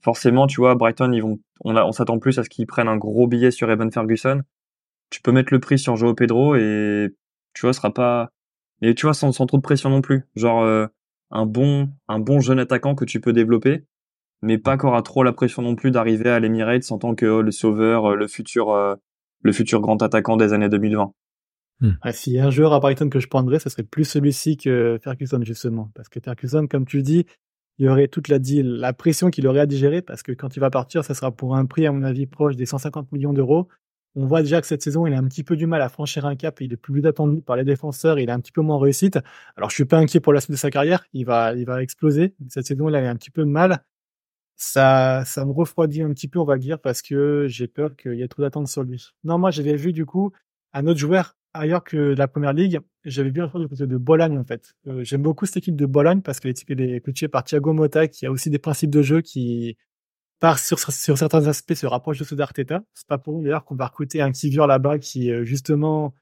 Forcément, 0.00 0.46
tu 0.46 0.60
vois, 0.60 0.74
Brighton, 0.74 1.12
ils 1.12 1.22
vont, 1.22 1.38
on, 1.64 1.76
a, 1.76 1.84
on 1.84 1.92
s'attend 1.92 2.18
plus 2.18 2.38
à 2.38 2.44
ce 2.44 2.48
qu'ils 2.48 2.66
prennent 2.66 2.88
un 2.88 2.96
gros 2.96 3.26
billet 3.26 3.50
sur 3.50 3.70
Evan 3.70 3.90
Ferguson. 3.90 4.42
Tu 5.10 5.20
peux 5.20 5.32
mettre 5.32 5.52
le 5.52 5.60
prix 5.60 5.78
sur 5.78 5.96
Joao 5.96 6.14
Pedro 6.14 6.56
et 6.56 7.14
tu 7.54 7.62
vois, 7.62 7.72
ce 7.72 7.78
sera 7.78 7.92
pas, 7.92 8.30
et 8.82 8.94
tu 8.94 9.06
vois, 9.06 9.14
sans, 9.14 9.32
sans 9.32 9.46
trop 9.46 9.56
de 9.56 9.62
pression 9.62 9.90
non 9.90 10.00
plus. 10.00 10.24
Genre, 10.36 10.62
euh, 10.62 10.86
un 11.30 11.46
bon, 11.46 11.90
un 12.08 12.18
bon 12.18 12.40
jeune 12.40 12.58
attaquant 12.58 12.94
que 12.94 13.04
tu 13.04 13.20
peux 13.20 13.32
développer, 13.32 13.84
mais 14.42 14.58
pas 14.58 14.76
qu'aura 14.76 15.02
trop 15.02 15.22
la 15.22 15.32
pression 15.32 15.62
non 15.62 15.74
plus 15.74 15.90
d'arriver 15.90 16.30
à 16.30 16.40
l'Emirates 16.40 16.90
en 16.92 16.98
tant 16.98 17.14
que 17.14 17.26
oh, 17.26 17.42
le 17.42 17.50
sauveur, 17.50 18.12
euh, 18.12 18.14
le 18.14 18.28
futur, 18.28 18.70
euh, 18.70 18.94
le 19.42 19.52
futur 19.52 19.80
grand 19.80 20.00
attaquant 20.02 20.36
des 20.36 20.52
années 20.52 20.68
2020. 20.68 21.12
Ah, 22.00 22.12
S'il 22.12 22.32
y 22.32 22.38
a 22.38 22.46
un 22.46 22.50
joueur 22.50 22.72
à 22.72 22.80
Brighton 22.80 23.10
que 23.10 23.20
je 23.20 23.28
prendrais, 23.28 23.58
ce 23.58 23.68
serait 23.68 23.82
plus 23.82 24.04
celui-ci 24.04 24.56
que 24.56 24.98
Ferguson, 25.02 25.40
justement. 25.42 25.90
Parce 25.94 26.08
que 26.08 26.20
Ferguson, 26.20 26.66
comme 26.66 26.86
tu 26.86 27.02
dis, 27.02 27.26
il 27.78 27.84
y 27.84 27.88
aurait 27.88 28.08
toute 28.08 28.28
la, 28.28 28.38
di- 28.38 28.62
la 28.64 28.94
pression 28.94 29.28
qu'il 29.28 29.46
aurait 29.46 29.60
à 29.60 29.66
digérer, 29.66 30.00
parce 30.00 30.22
que 30.22 30.32
quand 30.32 30.56
il 30.56 30.60
va 30.60 30.70
partir, 30.70 31.04
ça 31.04 31.12
sera 31.12 31.30
pour 31.32 31.54
un 31.54 31.66
prix, 31.66 31.86
à 31.86 31.92
mon 31.92 32.02
avis, 32.02 32.26
proche 32.26 32.56
des 32.56 32.64
150 32.64 33.12
millions 33.12 33.34
d'euros. 33.34 33.68
On 34.18 34.24
voit 34.24 34.40
déjà 34.40 34.62
que 34.62 34.66
cette 34.66 34.80
saison, 34.80 35.06
il 35.06 35.12
a 35.12 35.18
un 35.18 35.24
petit 35.28 35.44
peu 35.44 35.56
du 35.56 35.66
mal 35.66 35.82
à 35.82 35.90
franchir 35.90 36.24
un 36.24 36.36
cap. 36.36 36.58
Il 36.62 36.72
est 36.72 36.78
plus 36.78 37.04
attendu 37.04 37.42
par 37.42 37.56
les 37.56 37.64
défenseurs. 37.64 38.18
Il 38.18 38.30
a 38.30 38.34
un 38.34 38.40
petit 38.40 38.52
peu 38.52 38.62
moins 38.62 38.78
réussite. 38.80 39.18
Alors, 39.56 39.68
je 39.68 39.74
suis 39.74 39.84
pas 39.84 39.98
inquiet 39.98 40.20
pour 40.20 40.32
la 40.32 40.40
suite 40.40 40.52
de 40.52 40.56
sa 40.56 40.70
carrière. 40.70 41.04
Il 41.12 41.26
va, 41.26 41.52
il 41.52 41.66
va 41.66 41.82
exploser. 41.82 42.34
Cette 42.48 42.64
saison, 42.66 42.88
il 42.88 42.94
a 42.94 43.10
un 43.10 43.16
petit 43.16 43.30
peu 43.30 43.42
de 43.42 43.50
mal. 43.50 43.84
Ça, 44.56 45.22
ça 45.26 45.44
me 45.44 45.52
refroidit 45.52 46.02
un 46.02 46.10
petit 46.10 46.28
peu, 46.28 46.38
on 46.38 46.44
va 46.44 46.56
dire, 46.58 46.80
parce 46.80 47.02
que 47.02 47.46
j'ai 47.48 47.68
peur 47.68 47.94
qu'il 47.96 48.14
y 48.14 48.22
ait 48.22 48.28
trop 48.28 48.42
d'attentes 48.42 48.68
sur 48.68 48.82
lui. 48.82 49.10
Non, 49.24 49.38
moi, 49.38 49.50
j'avais 49.50 49.76
vu, 49.76 49.92
du 49.92 50.06
coup, 50.06 50.32
un 50.72 50.86
autre 50.86 50.98
joueur 50.98 51.36
ailleurs 51.52 51.84
que 51.84 51.96
la 51.96 52.28
première 52.28 52.52
ligue. 52.52 52.80
J'avais 53.04 53.30
bien 53.30 53.48
joueur 53.48 53.62
du 53.62 53.68
côté 53.68 53.86
de 53.86 53.96
Bologne, 53.96 54.38
en 54.38 54.44
fait. 54.44 54.74
Euh, 54.86 55.04
j'aime 55.04 55.22
beaucoup 55.22 55.46
cette 55.46 55.58
équipe 55.58 55.76
de 55.76 55.86
Bologne 55.86 56.22
parce 56.22 56.40
qu'elle 56.40 56.54
est 56.80 57.00
coachée 57.04 57.28
par 57.28 57.44
Thiago 57.44 57.72
Motta, 57.72 58.08
qui 58.08 58.26
a 58.26 58.30
aussi 58.30 58.50
des 58.50 58.58
principes 58.58 58.90
de 58.90 59.02
jeu 59.02 59.20
qui, 59.20 59.76
par 60.40 60.58
sur, 60.58 60.78
sur 60.78 61.18
certains 61.18 61.46
aspects 61.46 61.74
se 61.74 61.86
rapproche 61.86 62.18
de 62.18 62.24
ceux 62.24 62.36
d'Arteta. 62.36 62.82
C'est 62.94 63.06
pas 63.06 63.18
pour 63.18 63.34
nous 63.34 63.42
d'ailleurs 63.42 63.64
qu'on 63.64 63.76
va 63.76 63.86
recruter 63.86 64.20
un 64.20 64.32
Kivior 64.32 64.66
là-bas 64.66 64.98
qui 64.98 65.30
euh, 65.30 65.44
justement 65.44 66.14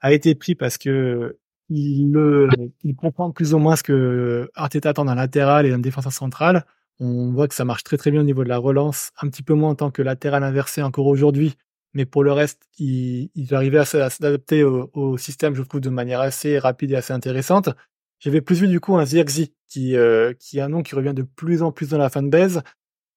a 0.00 0.12
été 0.12 0.34
pris 0.34 0.54
parce 0.54 0.78
que 0.78 1.38
il 1.68 2.12
le 2.12 2.48
il 2.84 2.94
comprend 2.94 3.32
plus 3.32 3.54
ou 3.54 3.58
moins 3.58 3.76
ce 3.76 3.82
que 3.82 4.50
Arteta 4.54 4.90
attend 4.90 5.04
d'un 5.04 5.16
latéral 5.16 5.66
et 5.66 5.70
d'un 5.70 5.78
défenseur 5.78 6.12
central. 6.12 6.64
On 7.00 7.32
voit 7.32 7.48
que 7.48 7.54
ça 7.54 7.64
marche 7.64 7.84
très 7.84 7.96
très 7.96 8.10
bien 8.10 8.20
au 8.20 8.24
niveau 8.24 8.44
de 8.44 8.48
la 8.48 8.58
relance, 8.58 9.10
un 9.20 9.28
petit 9.28 9.42
peu 9.42 9.54
moins 9.54 9.70
en 9.70 9.74
tant 9.74 9.90
que 9.90 10.02
latéral 10.02 10.42
inversé 10.42 10.82
encore 10.82 11.06
aujourd'hui, 11.06 11.54
mais 11.92 12.06
pour 12.06 12.24
le 12.24 12.32
reste, 12.32 12.62
il, 12.78 13.30
il 13.34 13.54
arrivé 13.54 13.78
à 13.78 13.84
s'adapter 13.84 14.64
au, 14.64 14.90
au, 14.94 15.16
système, 15.18 15.54
je 15.54 15.62
trouve, 15.62 15.80
de 15.80 15.90
manière 15.90 16.20
assez 16.20 16.58
rapide 16.58 16.92
et 16.92 16.96
assez 16.96 17.12
intéressante. 17.12 17.70
J'avais 18.18 18.40
plus 18.40 18.60
vu 18.60 18.68
du 18.68 18.80
coup 18.80 18.96
un 18.96 19.04
Zirkzee 19.04 19.54
qui 19.68 19.96
euh, 19.96 20.32
qui 20.34 20.58
est 20.58 20.62
un 20.62 20.68
nom 20.68 20.82
qui 20.82 20.94
revient 20.94 21.14
de 21.14 21.22
plus 21.22 21.62
en 21.62 21.72
plus 21.72 21.90
dans 21.90 21.98
la 21.98 22.08
fanbase, 22.08 22.62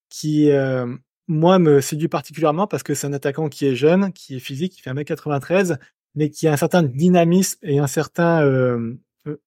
qui, 0.09 0.51
euh, 0.51 0.86
moi, 1.27 1.59
me 1.59 1.79
séduit 1.79 2.07
particulièrement 2.07 2.67
parce 2.67 2.83
que 2.83 2.93
c'est 2.93 3.07
un 3.07 3.13
attaquant 3.13 3.50
qui 3.50 3.65
est 3.65 3.75
jeune, 3.75 4.12
qui 4.13 4.36
est 4.36 4.39
physique, 4.39 4.74
qui 4.74 4.81
fait 4.81 4.91
1m93, 4.91 5.77
mais 6.15 6.29
qui 6.29 6.48
a 6.48 6.53
un 6.53 6.57
certain 6.57 6.83
dynamisme 6.83 7.59
et 7.62 7.79
un 7.79 7.88
certain, 7.88 8.43
euh, 8.43 8.95
euh, 9.27 9.38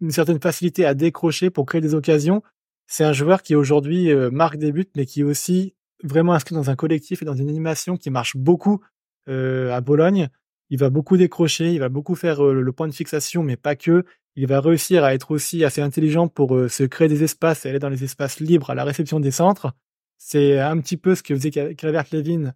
une 0.00 0.10
certaine 0.10 0.40
facilité 0.40 0.84
à 0.84 0.94
décrocher 0.94 1.50
pour 1.50 1.66
créer 1.66 1.80
des 1.80 1.94
occasions. 1.94 2.42
C'est 2.86 3.04
un 3.04 3.12
joueur 3.12 3.42
qui 3.42 3.54
aujourd'hui 3.54 4.14
marque 4.30 4.56
des 4.56 4.72
buts, 4.72 4.88
mais 4.96 5.06
qui 5.06 5.20
est 5.20 5.24
aussi 5.24 5.74
vraiment 6.02 6.34
inscrit 6.34 6.54
dans 6.54 6.70
un 6.70 6.76
collectif 6.76 7.22
et 7.22 7.24
dans 7.24 7.34
une 7.34 7.48
animation 7.48 7.96
qui 7.96 8.10
marche 8.10 8.36
beaucoup 8.36 8.80
à 9.26 9.80
Bologne. 9.80 10.28
Il 10.70 10.78
va 10.78 10.88
beaucoup 10.88 11.16
décrocher, 11.16 11.72
il 11.72 11.80
va 11.80 11.88
beaucoup 11.88 12.14
faire 12.14 12.42
le 12.42 12.72
point 12.72 12.86
de 12.86 12.92
fixation, 12.92 13.42
mais 13.42 13.56
pas 13.56 13.74
que. 13.74 14.04
Il 14.36 14.46
va 14.46 14.60
réussir 14.60 15.02
à 15.02 15.14
être 15.14 15.32
aussi 15.32 15.64
assez 15.64 15.80
intelligent 15.80 16.28
pour 16.28 16.56
se 16.70 16.84
créer 16.84 17.08
des 17.08 17.24
espaces 17.24 17.66
et 17.66 17.70
aller 17.70 17.78
dans 17.80 17.88
les 17.88 18.04
espaces 18.04 18.38
libres 18.38 18.70
à 18.70 18.74
la 18.76 18.84
réception 18.84 19.18
des 19.18 19.32
centres. 19.32 19.72
C'est 20.18 20.60
un 20.60 20.78
petit 20.80 20.96
peu 20.96 21.14
ce 21.14 21.22
que 21.22 21.34
faisait 21.34 21.50
Calvert 21.50 22.04
Levin 22.12 22.54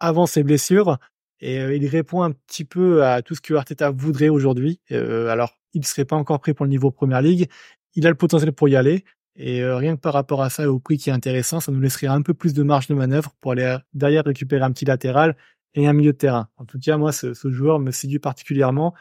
avant 0.00 0.26
ses 0.26 0.42
blessures. 0.42 0.98
Et 1.40 1.58
euh, 1.58 1.74
il 1.74 1.86
répond 1.86 2.22
un 2.22 2.32
petit 2.32 2.64
peu 2.64 3.04
à 3.04 3.22
tout 3.22 3.34
ce 3.34 3.40
que 3.40 3.54
Arteta 3.54 3.90
voudrait 3.90 4.28
aujourd'hui. 4.28 4.80
Euh, 4.92 5.28
alors, 5.28 5.58
il 5.72 5.80
ne 5.80 5.86
serait 5.86 6.04
pas 6.04 6.16
encore 6.16 6.40
prêt 6.40 6.54
pour 6.54 6.66
le 6.66 6.70
niveau 6.70 6.90
Première 6.90 7.22
Ligue. 7.22 7.48
Il 7.94 8.06
a 8.06 8.10
le 8.10 8.16
potentiel 8.16 8.52
pour 8.52 8.68
y 8.68 8.76
aller. 8.76 9.04
Et 9.36 9.62
euh, 9.62 9.76
rien 9.76 9.96
que 9.96 10.00
par 10.00 10.12
rapport 10.12 10.42
à 10.42 10.50
ça, 10.50 10.70
au 10.70 10.78
prix 10.78 10.98
qui 10.98 11.10
est 11.10 11.12
intéressant, 11.12 11.60
ça 11.60 11.72
nous 11.72 11.80
laisserait 11.80 12.06
un 12.06 12.22
peu 12.22 12.34
plus 12.34 12.54
de 12.54 12.62
marge 12.62 12.86
de 12.86 12.94
manœuvre 12.94 13.32
pour 13.40 13.52
aller 13.52 13.76
derrière 13.94 14.24
récupérer 14.24 14.62
un 14.62 14.72
petit 14.72 14.84
latéral 14.84 15.36
et 15.74 15.86
un 15.86 15.92
milieu 15.92 16.12
de 16.12 16.18
terrain. 16.18 16.48
En 16.56 16.64
tout 16.64 16.78
cas, 16.78 16.96
moi, 16.98 17.12
ce, 17.12 17.32
ce 17.32 17.50
joueur 17.50 17.78
me 17.78 17.90
séduit 17.90 18.18
particulièrement 18.18 18.94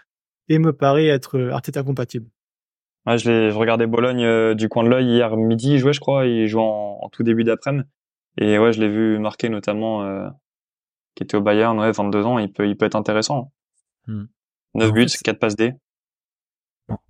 et 0.48 0.58
me 0.58 0.74
paraît 0.74 1.08
être 1.08 1.40
Arteta 1.52 1.84
compatible. 1.84 2.30
Ouais, 3.06 3.18
je, 3.18 3.50
je 3.50 3.56
regardais 3.58 3.88
Bologne 3.88 4.56
du 4.56 4.70
coin 4.70 4.84
de 4.84 4.90
l'œil 4.90 5.08
hier 5.08 5.36
midi, 5.36 5.74
il 5.74 5.80
jouait, 5.80 5.94
je 5.94 6.00
crois, 6.00 6.26
il 6.26 6.48
joue 6.48 6.60
en, 6.60 7.00
en 7.02 7.10
tout 7.10 7.24
début 7.24 7.44
d'après-midi. 7.44 7.86
Et 8.38 8.58
ouais, 8.58 8.72
je 8.72 8.80
l'ai 8.80 8.90
vu 8.90 9.20
marquer 9.20 9.50
notamment, 9.50 10.04
euh, 10.04 10.30
qui 11.16 11.24
était 11.24 11.36
au 11.36 11.42
Bayern, 11.42 11.78
ouais, 11.80 11.92
22 11.92 12.26
ans, 12.26 12.40
il 12.40 12.52
peut, 12.52 12.68
il 12.68 12.78
peut 12.78 12.86
être 12.86 12.96
intéressant. 12.96 13.52
Hmm. 14.08 14.26
9 14.76 14.94
buts, 14.94 15.08
4 15.08 15.38
passes 15.38 15.56
D. 15.56 15.74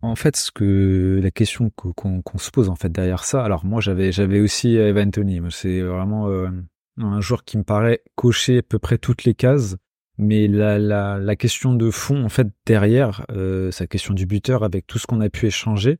En 0.01 0.15
fait, 0.15 0.35
ce 0.35 0.51
que 0.51 1.19
la 1.21 1.31
question 1.31 1.69
qu'on 1.69 2.37
se 2.37 2.51
pose 2.51 2.69
en 2.69 2.75
fait 2.75 2.91
derrière 2.91 3.23
ça, 3.23 3.43
alors 3.43 3.65
moi 3.65 3.81
j'avais 3.81 4.11
j'avais 4.11 4.39
aussi 4.39 4.75
Evan 4.75 5.11
Tony, 5.11 5.39
c'est 5.49 5.81
vraiment 5.81 6.27
euh, 6.27 6.49
un 6.97 7.21
joueur 7.21 7.43
qui 7.43 7.57
me 7.57 7.63
paraît 7.63 8.01
cocher 8.15 8.59
à 8.59 8.61
peu 8.61 8.79
près 8.79 8.97
toutes 8.97 9.23
les 9.23 9.33
cases, 9.33 9.77
mais 10.17 10.47
la, 10.47 10.77
la, 10.77 11.17
la 11.17 11.35
question 11.35 11.73
de 11.73 11.89
fond 11.89 12.23
en 12.23 12.29
fait 12.29 12.47
derrière 12.65 13.25
euh, 13.31 13.71
sa 13.71 13.87
question 13.87 14.13
du 14.13 14.25
buteur 14.25 14.63
avec 14.63 14.87
tout 14.87 14.99
ce 14.99 15.07
qu'on 15.07 15.21
a 15.21 15.29
pu 15.29 15.47
échanger, 15.47 15.97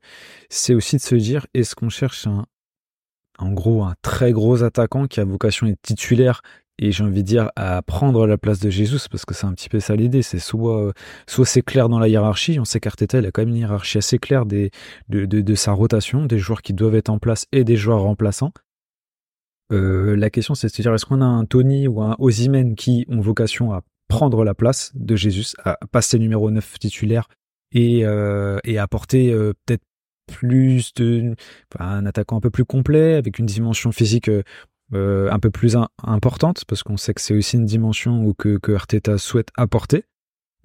c'est 0.50 0.74
aussi 0.74 0.98
de 0.98 1.02
se 1.02 1.16
dire 1.16 1.48
est-ce 1.54 1.76
qu'on 1.76 1.90
cherche 1.90 2.28
un, 2.28 2.46
en 3.40 3.52
gros 3.52 3.84
un 3.84 3.96
très 4.02 4.32
gros 4.32 4.64
attaquant 4.64 5.08
qui 5.08 5.20
a 5.20 5.26
vocation 5.26 5.68
à 5.68 5.72
être 5.72 5.82
titulaire 5.82 6.42
et 6.82 6.92
j'ai 6.92 7.04
envie 7.04 7.24
de 7.24 7.28
dire 7.28 7.52
à 7.56 7.82
prendre 7.82 8.28
la 8.28 8.38
place 8.38 8.60
de 8.60 8.70
Jesus 8.70 9.08
parce 9.10 9.24
que 9.24 9.34
c'est 9.34 9.46
un 9.46 9.54
petit 9.54 9.70
peu 9.70 9.80
ça 9.80 9.96
l'idée 9.96 10.22
c'est 10.22 10.40
soit 10.40 10.92
soit 11.28 11.46
c'est 11.46 11.62
clair 11.62 11.88
dans 11.88 12.00
la 12.00 12.08
hiérarchie 12.08 12.60
on 12.60 12.66
sait 12.66 12.80
qu'Arteta 12.80 13.20
il 13.20 13.26
a 13.26 13.32
quand 13.32 13.44
même 13.44 13.50
une 13.50 13.58
hiérarchie 13.58 14.00
assez 14.00 14.18
claire 14.18 14.46
des, 14.46 14.72
de, 15.10 15.56
sa 15.56 15.72
rotation 15.72 16.26
des 16.26 16.40
joueurs 16.40 16.62
qui 16.62 16.74
doivent 16.74 16.96
être 16.96 17.10
en 17.10 17.20
place 17.20 17.46
et 17.52 17.64
des 17.64 17.76
joueurs 17.76 18.02
remplaçants. 18.02 18.52
Euh, 19.72 20.16
la 20.16 20.30
question 20.30 20.56
c'est 20.56 20.68
de 20.68 20.72
se 20.74 20.82
dire 20.82 20.94
est-ce 20.94 21.06
qu'on 21.06 21.22
a 21.22 21.26
un 21.26 21.46
Tony 21.46 21.88
ou 21.88 22.02
un 22.02 22.16
Ozymen 22.20 22.76
qui 22.76 23.06
ont 23.10 23.22
vocation 23.22 23.72
à 23.72 23.82
prendre 24.08 24.44
la 24.44 24.54
place 24.54 24.92
de 24.96 25.16
Jesus 25.16 25.56
à 25.64 25.78
passer 25.92 26.20
numéro 26.20 26.52
9 26.52 26.80
titulaire 26.80 27.30
et, 27.72 28.06
euh, 28.06 28.60
et 28.66 28.78
apporter 28.78 29.32
euh, 29.32 29.54
peut-être 29.66 29.84
plus 30.28 30.94
de 30.96 31.36
un 31.80 32.06
attaquant 32.06 32.38
un 32.38 32.42
peu 32.42 32.50
plus 32.50 32.66
complet 32.66 33.16
avec 33.16 33.40
une 33.40 33.46
dimension 33.46 33.92
physique 33.92 34.30
euh, 34.94 35.32
un 35.32 35.40
peu 35.40 35.50
plus 35.50 35.78
importante 36.04 36.66
parce 36.66 36.84
qu'on 36.84 36.98
sait 36.98 37.14
que 37.14 37.22
c'est 37.22 37.36
aussi 37.36 37.58
une 37.58 37.66
dimension 37.66 38.34
que, 38.34 38.58
que 38.58 38.74
Arteta 38.74 39.18
souhaite 39.18 39.50
apporter. 39.56 40.06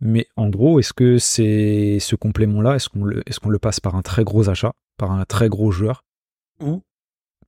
Mais 0.00 0.26
en 0.37 0.49
gros, 0.49 0.78
est-ce 0.78 0.92
que 0.92 1.18
c'est 1.18 1.99
ce 2.00 2.16
complément-là, 2.16 2.76
est-ce 2.76 2.88
qu'on 2.88 3.04
le, 3.04 3.23
le 3.25 3.59
passe 3.59 3.80
par 3.80 3.95
un 3.95 4.02
très 4.02 4.25
gros 4.25 4.49
achat, 4.49 4.73
par 4.99 5.11
un 5.11 5.25
très 5.25 5.49
gros 5.49 5.71
joueur, 5.71 6.02
ou 6.61 6.83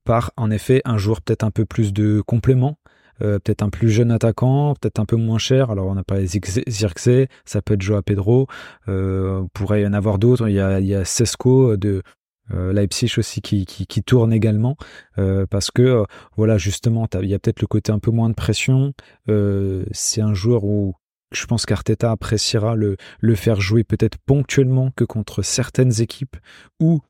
par 0.04 0.32
en 0.36 0.50
effet 0.50 0.80
un 0.84 0.96
joueur 0.96 1.20
peut-être 1.20 1.44
un 1.44 1.50
peu 1.50 1.66
plus 1.66 1.92
de 1.92 2.22
complément, 2.22 2.78
euh, 3.20 3.38
peut-être 3.38 3.62
un 3.62 3.68
plus 3.68 3.90
jeune 3.90 4.10
attaquant, 4.10 4.74
peut-être 4.80 4.98
un 4.98 5.04
peu 5.04 5.16
moins 5.16 5.38
cher? 5.38 5.70
Alors 5.70 5.88
on 5.88 5.94
n'a 5.94 6.04
pas 6.04 6.24
Zirkzee, 6.24 7.28
ça 7.44 7.60
peut 7.60 7.74
être 7.74 7.82
Joao 7.82 8.00
Pedro, 8.00 8.46
euh, 8.88 9.44
pourrait 9.52 9.82
y 9.82 9.86
en 9.86 9.92
avoir 9.92 10.18
d'autres. 10.18 10.48
Il 10.48 10.54
y 10.54 10.60
a, 10.60 10.80
il 10.80 10.86
y 10.86 10.94
a 10.94 11.04
Sesco 11.04 11.76
de 11.76 12.02
Leipzig 12.50 13.12
aussi 13.18 13.40
qui, 13.40 13.66
tourne 14.02 14.32
également 14.32 14.76
euh, 15.18 15.46
parce 15.50 15.70
que 15.70 15.82
euh, 15.82 16.04
voilà 16.36 16.56
justement 16.56 17.06
il 17.20 17.28
y 17.28 17.34
a 17.34 17.38
peut-être 17.38 17.60
le 17.60 17.66
côté 17.66 17.92
un 17.92 17.98
peu 17.98 18.10
moins 18.10 18.28
de 18.28 18.34
pression. 18.34 18.92
Euh, 19.28 19.84
c'est 19.92 20.20
un 20.20 20.34
joueur 20.34 20.64
où 20.64 20.94
je 21.32 21.44
pense 21.46 21.66
qu'Arteta 21.66 22.10
appréciera 22.10 22.74
le, 22.74 22.96
faire 23.34 23.60
jouer 23.60 23.84
peut-être 23.84 24.18
ponctuellement 24.18 24.90
que 24.96 25.04
contre 25.04 25.42
certaines 25.42 26.00
équipes 26.00 26.36
où 26.80 27.00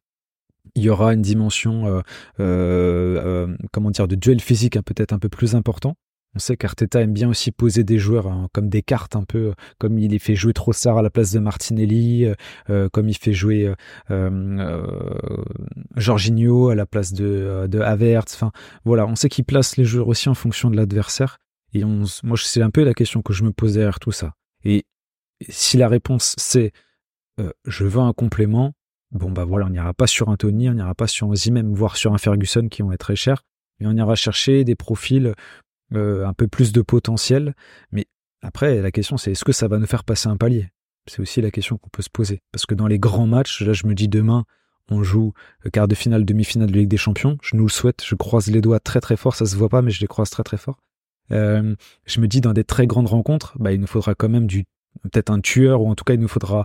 il 0.75 0.85
y 0.85 0.91
aura 0.91 1.13
une 1.13 1.23
dimension, 1.23 1.87
euh, 1.87 2.01
euh, 2.41 3.47
euh, 3.57 4.07
de 4.07 4.15
duel 4.15 4.41
physique 4.41 4.81
peut-être 4.83 5.13
un 5.13 5.19
peu 5.19 5.29
plus 5.29 5.55
important. 5.55 5.97
On 6.39 6.41
sait 6.41 6.57
qu'Arteta 6.57 7.01
aime 7.01 7.13
bien 7.13 7.29
aussi 7.29 7.51
poser 7.51 7.83
des 7.83 7.99
joueurs 7.99 8.29
hein, 8.29 8.49
comme 8.53 8.69
des 8.69 8.81
cartes 8.81 9.17
un 9.17 9.25
peu, 9.25 9.55
comme 9.79 9.99
il 9.99 10.17
fait 10.21 10.37
jouer 10.37 10.53
Trossard 10.53 10.97
à 10.97 11.03
la 11.03 11.11
place 11.11 11.33
de 11.33 11.41
Martinelli, 11.41 12.29
comme 12.93 13.09
il 13.09 13.17
fait 13.17 13.33
jouer 13.33 13.75
Jorginho 15.97 16.69
à 16.69 16.77
la 16.77 16.87
place 16.87 17.13
de, 17.13 17.81
Havertz. 17.81 18.45
Voilà, 18.85 19.05
on 19.09 19.17
sait 19.17 19.29
qu'il 19.29 19.47
place 19.47 19.77
les 19.77 19.85
joueurs 19.85 20.07
aussi 20.07 20.29
en 20.29 20.35
fonction 20.35 20.71
de 20.71 20.77
l'adversaire. 20.77 21.39
Et 21.75 21.83
moi, 21.83 22.37
c'est 22.41 22.63
un 22.63 22.71
peu 22.71 22.85
la 22.85 22.95
question 22.95 23.21
que 23.21 23.33
je 23.33 23.43
me 23.43 23.51
pose 23.51 23.75
derrière 23.75 23.99
tout 23.99 24.13
ça. 24.13 24.35
Et 24.65 24.85
si 25.49 25.77
la 25.77 25.89
réponse 25.89 26.37
c'est 26.39 26.71
je 27.67 27.85
veux 27.85 28.01
un 28.01 28.13
complément, 28.13 28.75
Bon, 29.11 29.33
bah 29.33 29.45
voilà, 29.45 29.67
on 29.67 29.71
n'ira 29.71 29.93
pas 29.93 30.07
sur 30.07 30.29
un 30.29 30.37
Tony, 30.37 30.69
on 30.69 30.75
n'ira 30.75 30.95
pas 30.95 31.09
sur 31.09 31.33
un 31.33 31.51
même 31.51 31.73
voire 31.75 31.97
sur 31.97 32.13
un 32.13 32.19
Ferguson 32.19 32.69
qui 32.69 32.83
vont 32.83 32.93
être 32.93 33.01
très 33.01 33.17
chers, 33.17 33.43
mais 33.81 33.87
on 33.87 33.97
ira 33.97 34.15
chercher 34.15 34.65
des 34.65 34.75
profils 34.75 35.35
euh, 35.95 36.27
un 36.27 36.33
peu 36.33 36.49
plus 36.49 36.73
de 36.73 36.83
potentiel. 36.83 37.55
Mais 37.93 38.07
après, 38.43 38.81
la 38.81 38.91
question, 38.91 39.17
c'est 39.17 39.33
est-ce 39.33 39.45
que 39.45 39.53
ça 39.53 39.69
va 39.69 39.79
nous 39.79 39.87
faire 39.87 40.05
passer 40.05 40.29
un 40.29 40.37
palier? 40.37 40.69
C'est 41.07 41.21
aussi 41.21 41.41
la 41.41 41.51
question 41.51 41.79
qu'on 41.79 41.89
peut 41.89 42.03
se 42.03 42.11
poser. 42.11 42.43
Parce 42.53 42.67
que 42.67 42.75
dans 42.75 42.87
les 42.87 42.99
grands 42.99 43.27
matchs, 43.27 43.63
là, 43.63 43.73
je 43.73 43.87
me 43.87 43.95
dis 43.95 44.09
demain, 44.09 44.45
on 44.91 45.03
joue 45.03 45.33
quart 45.73 45.89
de 45.89 45.95
finale, 45.95 46.25
demi-finale 46.25 46.71
de 46.71 46.79
Ligue 46.79 46.89
des 46.89 46.97
Champions. 46.97 47.39
Je 47.43 47.57
nous 47.57 47.65
le 47.65 47.71
souhaite, 47.71 48.03
je 48.05 48.15
croise 48.15 48.49
les 48.49 48.61
doigts 48.61 48.81
très 48.81 49.01
très 49.01 49.17
fort, 49.17 49.35
ça 49.35 49.47
se 49.47 49.57
voit 49.57 49.69
pas, 49.69 49.83
mais 49.83 49.91
je 49.91 50.01
les 50.01 50.07
croise 50.07 50.31
très 50.31 50.43
très 50.43 50.57
fort. 50.57 50.79
Euh, 51.31 51.75
je 52.07 52.21
me 52.21 52.29
dis 52.29 52.41
dans 52.41 52.55
des 52.55 52.65
très 52.65 52.87
grandes 52.87 53.09
rencontres, 53.09 53.57
bah, 53.59 53.73
il 53.73 53.81
nous 53.81 53.87
faudra 53.87 54.15
quand 54.15 54.29
même 54.29 54.47
du 54.47 54.65
peut-être 55.03 55.31
un 55.31 55.41
tueur 55.41 55.83
ou 55.83 55.89
en 55.89 55.95
tout 55.95 56.05
cas 56.05 56.15
il 56.15 56.21
nous 56.21 56.29
faudra 56.29 56.65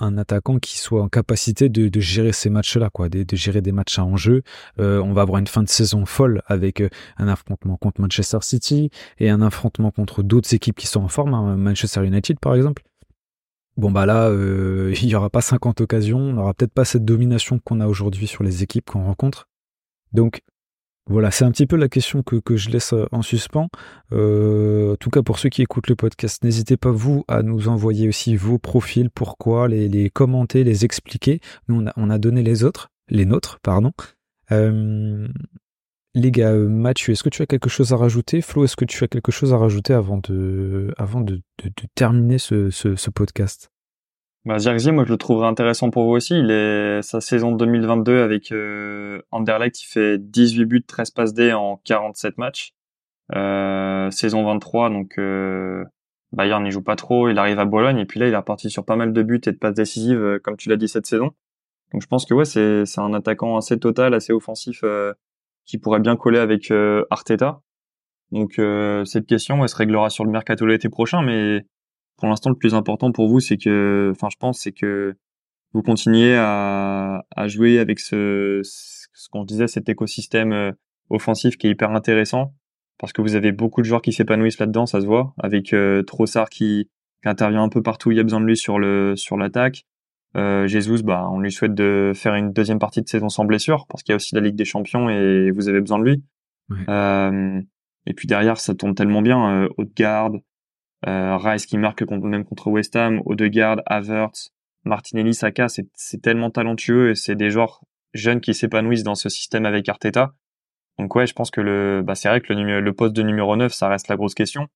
un 0.00 0.18
attaquant 0.18 0.58
qui 0.58 0.78
soit 0.78 1.02
en 1.02 1.08
capacité 1.08 1.68
de, 1.68 2.00
gérer 2.00 2.32
ces 2.32 2.50
matchs-là, 2.50 2.90
quoi, 2.90 3.08
de, 3.08 3.22
de, 3.22 3.36
gérer 3.36 3.60
des 3.60 3.72
matchs 3.72 3.98
à 3.98 4.04
enjeu. 4.04 4.42
Euh, 4.78 5.00
on 5.00 5.12
va 5.12 5.22
avoir 5.22 5.38
une 5.38 5.46
fin 5.46 5.62
de 5.62 5.68
saison 5.68 6.06
folle 6.06 6.42
avec 6.46 6.80
euh, 6.80 6.88
un 7.18 7.28
affrontement 7.28 7.76
contre 7.76 8.00
Manchester 8.00 8.38
City 8.40 8.90
et 9.18 9.30
un 9.30 9.42
affrontement 9.42 9.90
contre 9.90 10.22
d'autres 10.22 10.54
équipes 10.54 10.76
qui 10.76 10.86
sont 10.86 11.02
en 11.02 11.08
forme, 11.08 11.34
hein, 11.34 11.56
Manchester 11.56 12.04
United 12.04 12.38
par 12.40 12.54
exemple. 12.54 12.82
Bon 13.76 13.90
bah 13.90 14.06
là, 14.06 14.28
euh, 14.28 14.94
il 15.02 15.08
y 15.08 15.14
aura 15.14 15.30
pas 15.30 15.40
50 15.40 15.80
occasions, 15.80 16.18
on 16.18 16.32
n'aura 16.32 16.54
peut-être 16.54 16.74
pas 16.74 16.84
cette 16.84 17.04
domination 17.04 17.58
qu'on 17.58 17.80
a 17.80 17.86
aujourd'hui 17.86 18.26
sur 18.26 18.42
les 18.42 18.62
équipes 18.62 18.90
qu'on 18.90 19.04
rencontre. 19.04 19.48
Donc 20.12 20.42
Voilà, 21.10 21.32
c'est 21.32 21.44
un 21.44 21.50
petit 21.50 21.66
peu 21.66 21.74
la 21.74 21.88
question 21.88 22.22
que, 22.22 22.56
je 22.56 22.70
laisse 22.70 22.94
en 23.10 23.22
suspens. 23.22 23.68
Euh, 24.12 24.92
en 24.92 24.96
tout 24.96 25.10
cas, 25.10 25.22
pour 25.22 25.40
ceux 25.40 25.48
qui 25.48 25.60
écoutent 25.60 25.88
le 25.88 25.96
podcast, 25.96 26.44
n'hésitez 26.44 26.76
pas, 26.76 26.92
vous, 26.92 27.24
à 27.26 27.42
nous 27.42 27.66
envoyer 27.66 28.06
aussi 28.06 28.36
vos 28.36 28.58
profils, 28.58 29.10
pourquoi, 29.10 29.66
les, 29.66 30.08
commenter, 30.10 30.62
les 30.62 30.84
expliquer. 30.84 31.40
Nous, 31.68 31.80
on 31.80 31.86
a, 31.88 31.92
on 31.96 32.10
a 32.10 32.18
donné 32.18 32.44
les 32.44 32.62
autres, 32.62 32.92
les 33.08 33.24
nôtres, 33.24 33.58
pardon. 33.60 33.90
Euh, 34.52 35.26
les 36.14 36.30
gars, 36.30 36.52
euh, 36.52 36.68
Mathieu, 36.68 37.12
est-ce 37.12 37.24
que 37.24 37.28
tu 37.28 37.42
as 37.42 37.46
quelque 37.46 37.68
chose 37.68 37.92
à 37.92 37.96
rajouter? 37.96 38.40
Flo, 38.40 38.62
est-ce 38.62 38.76
que 38.76 38.84
tu 38.84 39.02
as 39.02 39.08
quelque 39.08 39.32
chose 39.32 39.52
à 39.52 39.58
rajouter 39.58 39.94
avant 39.94 40.18
de, 40.18 40.92
terminer 41.96 42.38
ce 42.38 43.10
podcast? 43.10 43.72
Bah, 44.44 44.58
Zirkzee, 44.58 44.92
moi 44.92 45.04
je 45.04 45.10
le 45.10 45.18
trouverais 45.18 45.48
intéressant 45.48 45.90
pour 45.90 46.04
vous 46.04 46.12
aussi. 46.12 46.38
Il 46.38 46.50
est 46.50 47.02
sa 47.02 47.20
saison 47.20 47.52
2022 47.52 48.22
avec 48.22 48.52
euh, 48.52 49.22
Anderlecht, 49.30 49.82
il 49.82 49.86
fait 49.86 50.18
18 50.18 50.64
buts, 50.64 50.84
13 50.84 51.10
passes 51.10 51.34
D 51.34 51.52
en 51.52 51.76
47 51.84 52.38
matchs. 52.38 52.74
Euh, 53.34 54.10
saison 54.10 54.44
23, 54.44 54.90
donc 54.90 55.18
euh, 55.18 55.84
Bayern 56.32 56.62
n'y 56.62 56.70
joue 56.70 56.82
pas 56.82 56.96
trop, 56.96 57.28
il 57.28 57.38
arrive 57.38 57.58
à 57.58 57.64
Bologne 57.64 57.98
et 57.98 58.04
puis 58.04 58.20
là 58.20 58.28
il 58.28 58.32
est 58.32 58.36
reparti 58.36 58.70
sur 58.70 58.84
pas 58.84 58.96
mal 58.96 59.12
de 59.12 59.22
buts 59.22 59.40
et 59.46 59.52
de 59.52 59.56
passes 59.56 59.74
décisives, 59.74 60.20
euh, 60.20 60.38
comme 60.38 60.56
tu 60.56 60.68
l'as 60.68 60.76
dit 60.76 60.88
cette 60.88 61.06
saison. 61.06 61.32
Donc 61.92 62.02
je 62.02 62.06
pense 62.06 62.24
que 62.24 62.34
ouais, 62.34 62.44
c'est 62.44 63.00
un 63.00 63.14
attaquant 63.14 63.56
assez 63.56 63.78
total, 63.78 64.14
assez 64.14 64.32
offensif, 64.32 64.80
euh, 64.84 65.12
qui 65.66 65.78
pourrait 65.78 65.98
bien 65.98 66.16
coller 66.16 66.38
avec 66.38 66.70
euh, 66.70 67.04
Arteta. 67.10 67.62
Donc 68.30 68.60
cette 69.06 69.26
question, 69.26 69.60
elle 69.64 69.68
se 69.68 69.74
réglera 69.74 70.08
sur 70.08 70.24
le 70.24 70.30
mercato 70.30 70.64
l'été 70.64 70.88
prochain, 70.88 71.20
mais 71.20 71.66
pour 72.20 72.28
l'instant, 72.28 72.50
le 72.50 72.56
plus 72.56 72.74
important 72.74 73.10
pour 73.10 73.28
vous, 73.28 73.40
c'est 73.40 73.56
que, 73.56 74.12
enfin, 74.14 74.28
je 74.30 74.36
pense, 74.38 74.60
c'est 74.60 74.72
que 74.72 75.16
vous 75.72 75.82
continuez 75.82 76.36
à, 76.36 77.24
à 77.34 77.48
jouer 77.48 77.78
avec 77.78 77.98
ce, 77.98 78.60
ce 78.62 79.28
qu'on 79.30 79.44
disait, 79.44 79.66
cet 79.66 79.88
écosystème 79.88 80.52
euh, 80.52 80.72
offensif 81.08 81.56
qui 81.56 81.66
est 81.66 81.70
hyper 81.70 81.90
intéressant, 81.90 82.54
parce 82.98 83.12
que 83.12 83.22
vous 83.22 83.34
avez 83.34 83.52
beaucoup 83.52 83.80
de 83.80 83.86
joueurs 83.86 84.02
qui 84.02 84.12
s'épanouissent 84.12 84.58
là-dedans, 84.58 84.86
ça 84.86 85.00
se 85.00 85.06
voit, 85.06 85.34
avec 85.38 85.72
euh, 85.72 86.02
Trossard 86.02 86.48
qui, 86.48 86.88
qui 87.22 87.28
intervient 87.28 87.62
un 87.62 87.68
peu 87.68 87.82
partout, 87.82 88.10
il 88.10 88.16
y 88.16 88.20
a 88.20 88.22
besoin 88.22 88.40
de 88.40 88.46
lui 88.46 88.56
sur 88.56 88.78
le 88.78 89.14
sur 89.16 89.36
l'attaque. 89.36 89.84
Euh, 90.36 90.68
Jesus, 90.68 91.02
bah, 91.02 91.28
on 91.32 91.40
lui 91.40 91.50
souhaite 91.50 91.74
de 91.74 92.12
faire 92.14 92.34
une 92.36 92.52
deuxième 92.52 92.78
partie 92.78 93.02
de 93.02 93.08
saison 93.08 93.28
sans 93.28 93.44
blessure, 93.44 93.86
parce 93.88 94.02
qu'il 94.02 94.12
y 94.12 94.14
a 94.14 94.16
aussi 94.16 94.34
la 94.34 94.40
Ligue 94.40 94.54
des 94.54 94.64
Champions 94.64 95.08
et 95.08 95.50
vous 95.50 95.68
avez 95.68 95.80
besoin 95.80 95.98
de 95.98 96.04
lui. 96.04 96.22
Ouais. 96.68 96.84
Euh, 96.88 97.60
et 98.06 98.14
puis 98.14 98.28
derrière, 98.28 98.58
ça 98.58 98.74
tourne 98.74 98.94
tellement 98.94 99.22
bien. 99.22 99.64
Euh, 99.64 99.68
Haute-Garde, 99.76 100.36
Rice 101.06 101.66
qui 101.66 101.78
marque 101.78 102.02
même 102.02 102.44
contre 102.44 102.68
West 102.68 102.94
Ham, 102.96 103.22
Odegaard, 103.24 103.80
Havertz, 103.86 104.52
Martinelli, 104.84 105.34
Saka, 105.34 105.68
c'est, 105.68 105.86
tellement 106.22 106.50
talentueux 106.50 107.10
et 107.10 107.14
c'est 107.14 107.36
des 107.36 107.50
joueurs 107.50 107.80
jeunes 108.14 108.40
qui 108.40 108.54
s'épanouissent 108.54 109.02
dans 109.02 109.14
ce 109.14 109.28
système 109.28 109.66
avec 109.66 109.88
Arteta. 109.88 110.34
Donc 110.98 111.14
ouais, 111.14 111.26
je 111.26 111.32
pense 111.32 111.50
que 111.50 111.60
le, 111.60 112.02
bah 112.02 112.14
c'est 112.14 112.28
vrai 112.28 112.40
que 112.40 112.52
le, 112.52 112.80
le 112.80 112.92
poste 112.92 113.14
de 113.14 113.22
numéro 113.22 113.56
9, 113.56 113.72
ça 113.72 113.88
reste 113.88 114.08
la 114.08 114.16
grosse 114.16 114.34
question. 114.34 114.68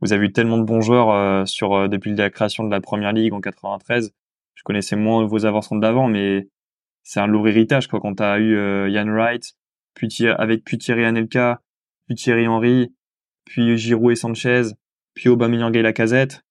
Vous 0.00 0.12
avez 0.12 0.26
eu 0.26 0.32
tellement 0.32 0.58
de 0.58 0.62
bons 0.62 0.82
joueurs 0.82 1.10
euh, 1.10 1.46
sur 1.46 1.74
euh, 1.74 1.88
depuis 1.88 2.14
la 2.14 2.30
création 2.30 2.64
de 2.64 2.70
la 2.70 2.80
première 2.80 3.12
ligue 3.12 3.32
en 3.32 3.40
93. 3.40 4.12
Je 4.54 4.62
connaissais 4.62 4.96
moins 4.96 5.24
vos 5.26 5.46
avancements 5.46 5.78
d'avant, 5.78 6.08
mais 6.08 6.48
c'est 7.02 7.20
un 7.20 7.26
lourd 7.26 7.48
héritage 7.48 7.88
quoi. 7.88 8.00
Quand 8.00 8.14
t'as 8.14 8.38
eu 8.38 8.56
euh, 8.56 8.88
Ian 8.90 9.08
Wright, 9.08 9.54
puis 9.94 10.10
avec 10.26 10.64
puis 10.64 10.78
Thierry 10.78 11.04
Anelka, 11.04 11.62
puis 12.06 12.14
Thierry 12.14 12.46
Henry, 12.46 12.94
puis 13.44 13.78
Giroud 13.78 14.12
et 14.12 14.16
Sanchez, 14.16 14.62
puis 15.16 15.28
Aubameyang 15.28 15.74
et 15.74 15.82
Lacazette, 15.82 16.42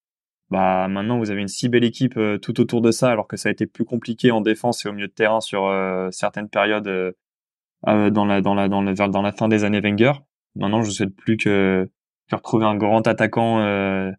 bah 0.50 0.88
maintenant 0.90 1.18
vous 1.20 1.32
avez 1.32 1.42
une 1.42 1.48
si 1.48 1.70
belle 1.70 1.84
équipe 1.86 2.18
euh, 2.18 2.38
tout 2.38 2.60
autour 2.60 2.82
de 2.82 2.92
ça, 2.92 3.10
alors 3.12 3.28
que 3.28 3.38
ça 3.38 3.48
a 3.50 3.52
été 3.54 3.66
plus 3.66 3.86
compliqué 3.86 4.32
en 4.32 4.42
défense 4.42 4.86
et 4.86 4.90
au 4.90 4.94
milieu 4.94 5.08
de 5.08 5.14
terrain 5.14 5.40
sur 5.40 5.66
euh, 5.68 6.10
certaines 6.12 6.50
périodes 6.50 6.88
euh, 6.88 7.12
euh, 7.88 8.10
dans 8.10 8.26
la 8.26 8.42
dans 8.42 8.54
la 8.56 8.68
dans 8.68 8.82
la 8.82 8.94
vers- 8.94 9.10
dans 9.10 9.22
la 9.22 9.32
fin 9.32 9.48
des 9.48 9.64
années 9.64 9.80
Wenger. 9.80 10.12
Maintenant, 10.56 10.82
je 10.84 10.90
souhaite 10.92 11.16
plus 11.16 11.38
que, 11.38 11.90
que 12.30 12.36
retrouver 12.36 12.66
un 12.66 12.76
grand 12.76 13.06
attaquant 13.08 13.60
euh, 13.62 14.12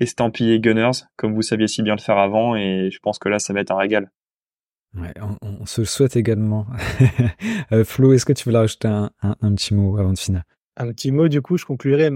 estampillé 0.00 0.60
Gunners, 0.60 1.02
comme 1.16 1.34
vous 1.34 1.42
saviez 1.42 1.66
si 1.66 1.82
bien 1.82 1.94
le 1.94 2.00
faire 2.00 2.18
avant, 2.18 2.54
et 2.56 2.90
je 2.92 2.98
pense 3.00 3.18
que 3.18 3.28
là, 3.28 3.38
ça 3.38 3.52
va 3.52 3.60
être 3.60 3.70
un 3.72 3.78
régal. 3.78 4.10
Ouais, 4.94 5.12
on, 5.20 5.36
on 5.62 5.66
se 5.66 5.80
le 5.82 5.86
souhaite 5.86 6.16
également. 6.16 6.66
Euh, 7.72 7.84
Flo, 7.84 8.12
est-ce 8.14 8.24
que 8.24 8.32
tu 8.32 8.48
veux 8.48 8.56
rajouter 8.56 8.88
un, 8.88 9.10
un, 9.22 9.36
un 9.42 9.54
petit 9.54 9.74
mot 9.74 9.98
avant 9.98 10.12
de 10.14 10.18
finir? 10.18 10.42
Un 10.76 10.90
petit 10.92 11.10
mot, 11.12 11.28
du 11.28 11.42
coup, 11.42 11.58
je 11.58 11.66
conclurai 11.66 12.10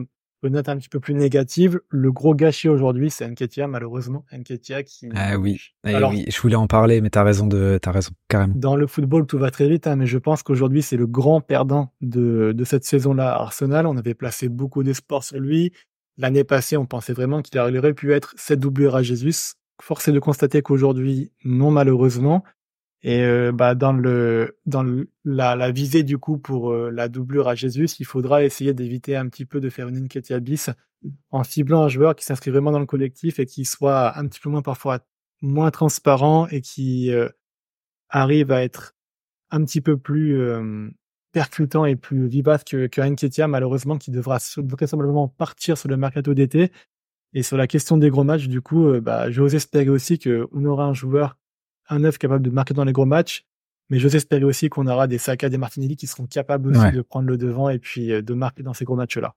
une 0.49 0.55
note 0.55 0.69
un 0.69 0.77
petit 0.77 0.89
peu 0.89 1.01
plus 1.01 1.15
négative. 1.15 1.81
Le 1.89 2.11
gros 2.13 2.35
gâchis 2.35 2.69
aujourd'hui, 2.69 3.11
c'est 3.11 3.27
Nketiah, 3.29 3.67
malheureusement. 3.67 4.25
Nketiah 4.33 4.83
qui... 4.83 5.09
Ah 5.15 5.39
oui, 5.39 5.61
eh 5.87 5.95
Alors- 5.95 6.11
oui, 6.11 6.25
je 6.29 6.41
voulais 6.41 6.57
en 6.57 6.67
parler, 6.67 7.01
mais 7.01 7.11
t'as 7.11 7.23
raison 7.23 7.47
de, 7.47 7.79
t'as 7.81 7.93
raison, 7.93 8.13
carrément. 8.29 8.55
Dans 8.57 8.77
le 8.77 8.87
football, 8.87 9.27
tout 9.27 9.39
va 9.39 9.51
très 9.51 9.69
vite, 9.69 9.87
hein, 9.87 9.97
mais 9.97 10.07
je 10.07 10.19
pense 10.19 10.43
qu'aujourd'hui, 10.43 10.83
c'est 10.83 10.97
le 10.97 11.07
grand 11.07 11.41
perdant 11.41 11.93
de, 12.01 12.53
de 12.53 12.65
cette 12.65 12.85
saison-là 12.85 13.33
à 13.33 13.43
Arsenal. 13.43 13.87
On 13.87 13.97
avait 13.97 14.15
placé 14.15 14.49
beaucoup 14.49 14.83
d'espoir 14.83 15.23
sur 15.25 15.39
lui. 15.39 15.73
L'année 16.19 16.45
passée, 16.45 16.77
on 16.77 16.87
pensait 16.87 17.13
vraiment 17.15 17.41
qu'il 17.41 17.59
aurait 17.59 17.95
pu 17.95 18.13
être 18.13 18.35
cette 18.37 18.61
doublure 18.61 18.97
à 18.97 19.03
Jesus. 19.03 19.55
Force 19.81 20.09
est 20.09 20.13
de 20.13 20.19
constater 20.21 20.63
qu'aujourd'hui, 20.63 21.33
non, 21.45 21.71
malheureusement. 21.71 22.45
Et 23.05 23.23
euh, 23.25 23.51
bah, 23.53 23.75
dans 23.75 23.93
le 23.93 24.59
dans 24.67 24.83
le- 24.83 25.11
la, 25.25 25.57
la 25.57 25.73
visée 25.73 26.03
du 26.05 26.19
coup 26.19 26.39
pour 26.39 26.73
euh, 26.73 26.91
la 26.91 27.09
doublure 27.09 27.49
à 27.49 27.55
Jesus, 27.57 27.97
il 28.01 28.07
faudra 28.07 28.45
essayer 28.45 28.75
d'éviter 28.75 29.17
un 29.17 29.29
petit 29.29 29.45
peu 29.45 29.61
de 29.61 29.71
faire 29.71 29.89
une 29.89 29.99
Nketiah 30.05 30.41
bis 30.41 30.71
en 31.33 31.43
ciblant 31.45 31.83
un 31.85 31.89
joueur 31.89 32.15
qui 32.15 32.25
s'inscrit 32.25 32.51
vraiment 32.53 32.71
dans 32.71 32.79
le 32.79 32.87
collectif 32.87 33.41
et 33.41 33.47
qui 33.47 33.65
soit 33.65 34.17
un 34.19 34.27
petit 34.29 34.41
peu 34.41 34.51
moins 34.51 34.63
parfois 34.63 35.01
moins 35.43 35.71
transparent 35.73 36.47
et 36.49 36.61
qui 36.61 37.11
euh, 37.13 37.29
arrive 38.09 38.53
à 38.53 38.63
être 38.63 38.95
un 39.51 39.65
petit 39.65 39.81
peu 39.81 39.97
plus 39.97 40.41
euh, 40.41 40.89
percutant 41.33 41.85
et 41.85 41.97
plus 41.97 42.27
vivace 42.29 42.65
que, 42.65 42.87
que 42.87 43.47
malheureusement, 43.47 43.99
qui 43.99 44.11
devra 44.11 44.39
vraisemblablement 44.59 45.29
partir 45.29 45.79
sur 45.79 45.89
le 45.89 45.97
mercato 45.97 46.35
d'été. 46.35 46.71
Et 47.35 47.43
sur 47.43 47.57
la 47.57 47.67
question 47.67 47.97
des 47.97 48.11
gros 48.11 48.25
matchs, 48.25 48.49
du 48.49 48.61
coup, 48.61 48.89
euh, 48.89 49.01
bah, 49.01 49.31
j'ose 49.31 49.55
espérer 49.55 49.89
aussi 49.89 50.19
qu'on 50.19 50.65
aura 50.65 50.85
un 50.85 50.95
joueur, 50.95 51.39
un 51.93 52.01
neuf 52.01 52.19
capable 52.19 52.45
de 52.45 52.51
marquer 52.51 52.75
dans 52.75 52.85
les 52.85 52.93
gros 52.93 53.07
matchs. 53.07 53.45
Mais 53.91 53.99
j'ose 53.99 54.15
espérer 54.15 54.45
aussi 54.45 54.69
qu'on 54.71 54.87
aura 54.87 55.07
des 55.07 55.19
Saka, 55.19 55.49
des 55.49 55.59
Martinelli 55.59 55.97
qui 55.97 56.07
seront 56.07 56.27
capables 56.27 56.69
aussi 56.71 56.81
Ouais. 56.81 56.93
de 56.93 57.03
prendre 57.03 57.29
le 57.29 57.37
devant 57.37 57.69
et 57.69 57.79
puis 57.79 58.11
euh, 58.13 58.23
de 58.23 58.33
marquer 58.35 58.63
dans 58.63 58.73
ces 58.73 58.85
gros 58.85 58.97
matchs-là. 58.97 59.35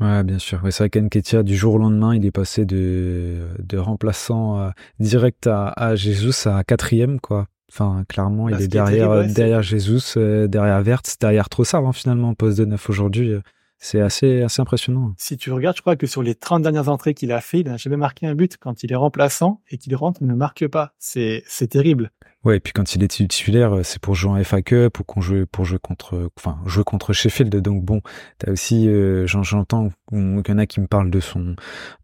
Ouais, 0.00 0.24
bien 0.24 0.38
sûr. 0.38 0.62
Ouais, 0.64 0.70
c'est 0.70 0.84
vrai 0.84 0.90
qu'Enketia, 0.90 1.42
du 1.42 1.54
jour 1.56 1.74
au 1.74 1.78
lendemain, 1.78 2.14
il 2.16 2.24
est 2.26 2.30
passé 2.32 2.64
de, 2.64 3.46
de 3.60 3.78
remplaçant 3.78 4.58
euh, 4.60 4.70
direct 5.00 5.46
à, 5.46 5.68
à 5.68 5.94
Jesus 5.96 6.48
à 6.48 6.64
quatrième, 6.64 7.20
quoi. 7.20 7.46
Enfin, 7.70 8.04
clairement, 8.08 8.44
Bah, 8.46 8.52
il 8.52 8.58
ce 8.58 8.64
est 8.64 8.68
derrière, 8.68 9.08
terrible, 9.08 9.14
ouais, 9.22 9.28
c'est- 9.28 9.34
derrière 9.34 9.62
Jesus, 9.62 10.14
euh, 10.16 10.46
derrière 10.48 10.80
Vertz, 10.82 11.16
derrière 11.18 11.48
Trossard, 11.48 11.86
hein, 11.86 11.92
finalement, 11.92 12.34
poste 12.34 12.58
de 12.58 12.64
neuf 12.64 12.88
aujourd'hui. 12.90 13.34
C'est 13.78 14.00
assez, 14.00 14.42
assez 14.42 14.62
impressionnant. 14.62 15.14
Si 15.18 15.36
tu 15.36 15.52
regardes, 15.52 15.76
je 15.76 15.82
crois 15.82 15.96
que 15.96 16.06
sur 16.06 16.22
les 16.22 16.34
30 16.34 16.62
dernières 16.62 16.88
entrées 16.88 17.14
qu'il 17.14 17.32
a 17.32 17.40
fait, 17.40 17.60
il 17.60 17.66
n'a 17.66 17.76
jamais 17.76 17.96
marqué 17.96 18.26
un 18.26 18.34
but. 18.34 18.56
Quand 18.56 18.82
il 18.82 18.92
est 18.92 18.96
remplaçant 18.96 19.60
et 19.70 19.78
qu'il 19.78 19.94
rentre, 19.94 20.20
il 20.22 20.26
ne 20.26 20.34
marque 20.34 20.66
pas. 20.68 20.94
C'est, 20.98 21.42
c'est 21.46 21.68
terrible. 21.68 22.10
Ouais, 22.44 22.58
et 22.58 22.60
puis 22.60 22.74
quand 22.74 22.94
il 22.94 23.02
est 23.02 23.08
titulaire, 23.08 23.72
euh, 23.76 23.82
c'est 23.84 23.98
pour 23.98 24.14
jouer 24.14 24.32
en 24.32 24.44
FA 24.44 24.60
Cup 24.60 25.00
ou 25.00 25.04
qu'on 25.04 25.20
pour 25.50 25.64
jouer 25.64 25.78
contre, 25.80 26.30
enfin, 26.38 26.58
jouer 26.66 26.84
contre 26.84 27.14
Sheffield. 27.14 27.56
Donc 27.62 27.82
bon, 27.82 28.02
t'as 28.36 28.52
aussi, 28.52 28.86
euh, 28.86 29.26
j'en- 29.26 29.42
j'entends 29.42 29.90
qu'il 30.10 30.18
y 30.48 30.52
en 30.52 30.58
a 30.58 30.66
qui 30.66 30.80
me 30.80 30.86
parlent 30.86 31.10
de 31.10 31.20
son, 31.20 31.56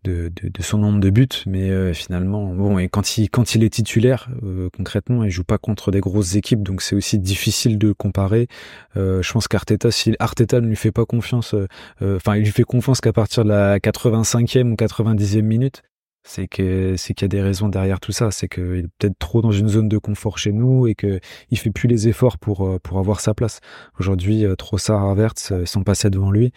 de, 0.05 0.33
de, 0.43 0.49
de 0.49 0.63
son 0.63 0.79
nombre 0.79 0.99
de 1.01 1.11
buts, 1.11 1.29
mais 1.47 1.69
euh, 1.71 1.93
finalement, 1.93 2.55
bon, 2.55 2.79
et 2.79 2.89
quand 2.89 3.19
il, 3.19 3.29
quand 3.29 3.55
il 3.55 3.63
est 3.65 3.69
titulaire, 3.69 4.31
euh, 4.43 4.71
concrètement, 4.75 5.25
il 5.25 5.31
joue 5.31 5.45
pas 5.45 5.59
contre 5.59 5.91
des 5.91 6.01
grosses 6.01 6.35
équipes, 6.37 6.63
donc 6.63 6.81
c'est 6.81 6.97
aussi 6.97 7.19
difficile 7.19 7.77
de 7.77 7.93
comparer. 7.93 8.49
Je 8.97 9.33
pense 9.33 9.47
qu'Arteta, 9.49 9.91
si 9.91 10.15
Arteta 10.19 10.61
ne 10.61 10.67
lui 10.69 10.77
fait 10.77 10.93
pas 10.93 11.05
confiance, 11.05 11.55
enfin, 12.03 12.37
il 12.37 12.45
lui 12.45 12.51
fait 12.51 12.63
confiance 12.65 13.01
qu'à 13.01 13.13
partir 13.13 13.45
de 13.45 13.51
la 13.51 13.79
85e 13.79 14.73
ou 14.73 14.77
90e 14.77 15.43
minute, 15.47 15.83
c'est 16.23 16.49
que 16.49 16.97
c'est 16.97 17.15
qu'il 17.15 17.25
y 17.25 17.27
a 17.27 17.29
des 17.29 17.43
raisons 17.43 17.69
derrière 17.69 18.01
tout 18.01 18.13
ça, 18.13 18.31
c'est 18.31 18.49
qu'il 18.49 18.77
est 18.77 18.89
peut-être 18.99 19.19
trop 19.19 19.41
dans 19.43 19.53
une 19.53 19.69
zone 19.69 19.89
de 19.89 19.99
confort 19.99 20.39
chez 20.39 20.53
nous 20.53 20.87
et 20.87 20.95
que 20.95 21.21
il 21.51 21.59
fait 21.59 21.71
plus 21.71 21.89
les 21.89 22.09
efforts 22.09 22.39
pour 22.39 22.67
euh, 22.67 22.79
pour 22.79 22.99
avoir 22.99 23.21
sa 23.21 23.35
place. 23.35 23.61
Aujourd'hui, 23.99 24.45
euh, 24.45 24.55
Trossard, 24.55 25.05
Havertz 25.07 25.53
euh, 25.53 25.63
ils 25.63 25.67
sont 25.67 25.83
passés 25.83 26.11
devant 26.11 26.31
lui. 26.31 26.53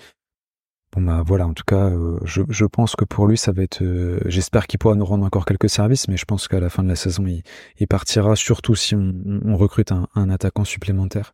Bon 0.93 1.02
bah 1.02 1.23
voilà, 1.26 1.47
en 1.47 1.54
tout 1.54 1.63
cas, 1.65 1.91
je, 2.23 2.43
je 2.49 2.65
pense 2.65 2.95
que 2.95 3.04
pour 3.04 3.26
lui 3.26 3.36
ça 3.36 3.52
va 3.52 3.63
être. 3.63 3.84
J'espère 4.28 4.67
qu'il 4.67 4.78
pourra 4.78 4.93
nous 4.93 5.06
rendre 5.06 5.26
encore 5.26 5.45
quelques 5.45 5.69
services, 5.69 6.08
mais 6.08 6.17
je 6.17 6.26
pense 6.26 6.47
qu'à 6.47 6.60
la 6.60 6.69
fin 6.69 6.84
de 6.84 6.88
la 6.88 6.95
saison, 6.95 7.26
il, 7.26 7.41
il 7.80 7.88
partira 7.88 8.36
surtout 8.36 8.76
si 8.76 8.93
on, 8.93 9.12
on 9.43 9.58
recrute 9.58 9.91
un, 9.91 10.08
un 10.13 10.30
attaquant 10.30 10.65
supplémentaire. 10.65 11.34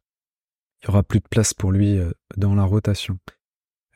Il 0.82 0.88
y 0.88 0.90
aura 0.92 1.04
plus 1.04 1.20
de 1.20 1.28
place 1.30 1.54
pour 1.54 1.74
lui 1.74 2.00
dans 2.38 2.56
la 2.56 2.64
rotation. 2.64 3.20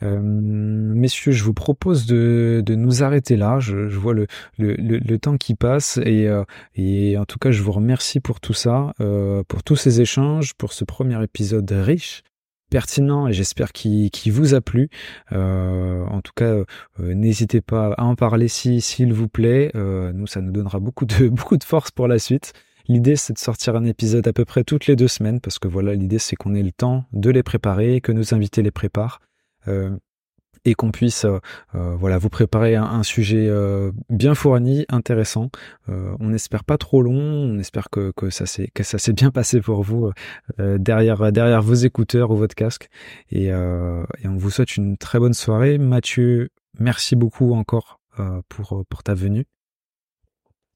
Euh, 0.04 0.20
messieurs, 0.22 1.32
je 1.32 1.44
vous 1.44 1.54
propose 1.54 2.06
de, 2.06 2.62
de 2.66 2.76
nous 2.76 3.04
arrêter 3.04 3.38
là. 3.38 3.60
Je, 3.60 3.76
vois 3.98 4.14
le, 4.14 4.28
le, 4.58 4.76
le, 4.76 5.18
temps 5.18 5.38
qui 5.38 5.56
passe 5.56 5.98
et, 6.04 6.28
euh, 6.28 6.44
et 6.76 7.18
en 7.18 7.26
tout 7.26 7.40
cas, 7.40 7.52
je 7.52 7.62
vous 7.62 7.72
remercie 7.72 8.20
pour 8.20 8.40
tout 8.40 8.54
ça, 8.54 8.94
euh, 9.00 9.44
pour 9.48 9.64
tous 9.64 9.76
ces 9.76 10.02
échanges, 10.02 10.54
pour 10.56 10.74
ce 10.74 10.84
premier 10.84 11.22
épisode 11.24 11.70
riche, 11.72 12.24
pertinent 12.70 13.28
et 13.28 13.34
j'espère 13.34 13.72
qu'il 13.72 14.12
vous 14.32 14.54
a 14.54 14.62
plu. 14.62 14.90
En 15.32 16.22
tout 16.22 16.34
cas, 16.36 16.64
n'hésitez 17.00 17.62
pas 17.62 17.94
à 17.94 18.04
en 18.04 18.16
parler 18.16 18.48
si 18.48 18.82
s'il 18.82 19.14
vous 19.14 19.30
plaît. 19.30 19.72
Nous, 19.76 20.28
ça 20.28 20.42
nous 20.42 20.52
donnera 20.52 20.80
beaucoup 20.80 21.06
de 21.06 21.28
beaucoup 21.30 21.58
de 21.58 21.64
force 21.64 21.92
pour 21.92 22.08
la 22.08 22.20
suite. 22.20 22.54
L'idée, 22.90 23.16
c'est 23.16 23.32
de 23.32 23.40
sortir 23.40 23.78
un 23.78 23.86
épisode 23.86 24.28
à 24.28 24.34
peu 24.34 24.44
près 24.44 24.66
toutes 24.66 24.88
les 24.88 24.98
deux 24.98 25.08
semaines, 25.08 25.40
parce 25.40 25.58
que 25.58 25.70
voilà, 25.70 25.94
l'idée, 25.94 26.20
c'est 26.20 26.36
qu'on 26.36 26.54
ait 26.54 26.64
le 26.64 26.74
temps 26.74 27.06
de 27.14 27.30
les 27.30 27.44
préparer, 27.44 28.02
que 28.02 28.12
nos 28.12 28.34
invités 28.34 28.62
les 28.62 28.72
préparent. 28.72 29.22
Euh, 29.68 29.98
et 30.66 30.76
qu'on 30.76 30.92
puisse 30.92 31.26
euh, 31.26 31.40
euh, 31.76 31.94
voilà 31.96 32.18
vous 32.18 32.30
préparer 32.30 32.78
un, 32.78 33.04
sujet 33.04 33.52
bien 34.10 34.34
fourni, 34.34 34.86
intéressant. 34.88 35.50
on 35.88 36.30
n'espère 36.30 36.64
pas 36.64 36.78
trop 36.78 37.02
long, 37.02 37.20
on 37.20 37.60
espère 37.60 37.90
que, 37.90 38.14
que 38.16 38.30
ça 38.30 38.46
s'est 38.46 38.70
que 38.74 38.84
ça 38.84 38.98
s'est 38.98 39.12
bien 39.12 39.30
passé 39.30 39.60
pour 39.60 39.84
vous 39.84 40.12
derrière 40.58 41.34
derrière 41.34 41.62
vos 41.62 41.74
écouteurs 41.74 42.32
ou 42.32 42.38
votre 42.38 42.56
casque. 42.56 42.88
Et, 43.30 43.48
et, 43.48 44.28
on 44.28 44.38
vous 44.38 44.52
souhaite 44.52 44.78
une 44.78 44.96
très 44.96 45.20
bonne 45.20 45.34
soirée. 45.34 45.78
Mathieu, 45.78 46.50
merci 46.80 47.18
beaucoup 47.18 47.54
encore 47.54 48.00
pour 48.48 48.86
pour 48.88 49.04
ta 49.04 49.14
venue. 49.14 49.46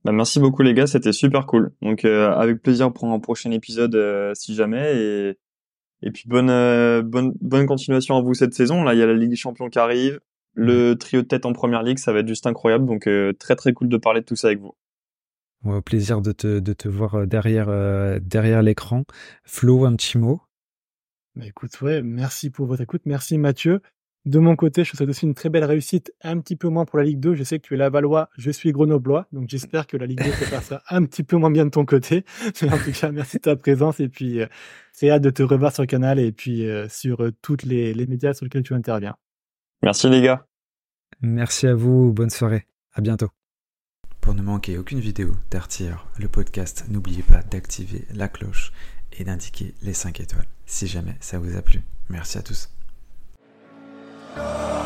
Bah, 0.03 0.11
merci 0.11 0.41
beaucoup 0.41 0.63
les 0.63 0.73
gars, 0.73 0.87
c'était 0.87 1.13
super 1.13 1.45
cool. 1.45 1.71
Donc 1.81 2.03
avec 2.03 2.61
plaisir 2.61 2.91
pour 2.91 3.05
un 3.05 3.19
prochain 3.19 3.51
épisode 3.51 3.97
si 4.35 4.53
jamais 4.53 4.97
et 4.97 5.37
et 6.01 6.11
puis 6.11 6.23
bonne, 6.27 6.49
euh, 6.49 7.01
bonne, 7.01 7.33
bonne 7.41 7.65
continuation 7.65 8.17
à 8.17 8.21
vous 8.21 8.33
cette 8.33 8.53
saison. 8.53 8.83
Là, 8.83 8.93
il 8.93 8.99
y 8.99 9.03
a 9.03 9.07
la 9.07 9.13
Ligue 9.13 9.29
des 9.29 9.35
Champions 9.35 9.69
qui 9.69 9.79
arrive, 9.79 10.19
le 10.53 10.95
trio 10.95 11.21
de 11.21 11.27
tête 11.27 11.45
en 11.45 11.53
Première 11.53 11.83
Ligue, 11.83 11.99
ça 11.99 12.13
va 12.13 12.19
être 12.19 12.27
juste 12.27 12.47
incroyable. 12.47 12.85
Donc 12.85 13.07
euh, 13.07 13.33
très 13.33 13.55
très 13.55 13.73
cool 13.73 13.89
de 13.89 13.97
parler 13.97 14.21
de 14.21 14.25
tout 14.25 14.35
ça 14.35 14.47
avec 14.47 14.59
vous. 14.59 14.75
Ouais, 15.63 15.81
plaisir 15.81 16.21
de 16.21 16.31
te, 16.31 16.59
de 16.59 16.73
te 16.73 16.87
voir 16.87 17.15
euh, 17.15 17.25
derrière, 17.25 17.67
derrière 18.21 18.61
l'écran. 18.61 19.03
Flo, 19.43 19.85
un 19.85 19.95
petit 19.95 20.17
mot? 20.17 20.41
Bah 21.35 21.45
écoute, 21.45 21.79
ouais, 21.81 22.01
merci 22.01 22.49
pour 22.49 22.65
votre 22.65 22.81
écoute. 22.81 23.03
Merci 23.05 23.37
Mathieu. 23.37 23.81
De 24.25 24.39
mon 24.39 24.57
côté, 24.57 24.83
je 24.83 24.95
souhaite 24.95 25.07
aussi 25.07 25.25
une 25.25 25.35
très 25.35 25.49
belle 25.49 25.63
réussite, 25.63 26.11
un 26.21 26.39
petit 26.39 26.57
peu 26.57 26.67
moins 26.67 26.83
pour 26.83 26.97
la 26.97 27.05
Ligue 27.05 27.19
2. 27.19 27.35
Je 27.35 27.43
sais 27.43 27.59
que 27.59 27.65
tu 27.65 27.75
es 27.75 27.77
Lavallois, 27.77 28.29
je 28.37 28.51
suis 28.51 28.73
Grenoblois, 28.73 29.27
donc 29.31 29.47
j'espère 29.47 29.87
que 29.87 29.95
la 29.95 30.05
Ligue 30.05 30.21
2 30.21 30.31
faire 30.31 30.63
ça 30.63 30.83
un 30.89 31.05
petit 31.05 31.23
peu 31.23 31.37
moins 31.37 31.51
bien 31.51 31.63
de 31.63 31.69
ton 31.69 31.85
côté. 31.85 32.25
Mais 32.61 32.73
en 32.73 32.77
tout 32.77 32.91
cas, 32.91 33.11
merci 33.11 33.37
de 33.37 33.43
ta 33.43 33.55
présence 33.55 33.99
et 34.01 34.09
puis 34.09 34.41
euh, 34.41 34.47
c'est 34.91 35.09
hâte 35.09 35.21
de 35.21 35.29
te 35.29 35.43
revoir 35.43 35.71
sur 35.71 35.83
le 35.83 35.87
canal 35.87 36.19
et 36.19 36.33
puis 36.33 36.67
euh, 36.67 36.89
sur 36.89 37.23
euh, 37.23 37.31
toutes 37.41 37.63
les, 37.63 37.93
les 37.93 38.05
médias 38.05 38.33
sur 38.33 38.45
lesquels 38.45 38.63
tu 38.63 38.73
interviens. 38.73 39.15
Merci 39.81 40.09
les 40.09 40.21
gars. 40.21 40.45
Merci 41.21 41.67
à 41.67 41.75
vous, 41.75 42.11
bonne 42.11 42.29
soirée, 42.29 42.67
à 42.93 43.01
bientôt. 43.01 43.29
Pour 44.19 44.35
ne 44.35 44.41
manquer 44.41 44.77
aucune 44.77 44.99
vidéo 44.99 45.31
d'Artir, 45.51 46.05
le 46.17 46.27
podcast, 46.27 46.85
n'oubliez 46.89 47.23
pas 47.23 47.41
d'activer 47.43 48.03
la 48.13 48.27
cloche 48.27 48.73
et 49.17 49.23
d'indiquer 49.23 49.73
les 49.83 49.93
5 49.93 50.19
étoiles 50.19 50.47
si 50.65 50.85
jamais 50.85 51.15
ça 51.21 51.39
vous 51.39 51.55
a 51.55 51.61
plu. 51.61 51.81
Merci 52.09 52.37
à 52.37 52.41
tous. 52.41 52.69
Oh. 54.39 54.76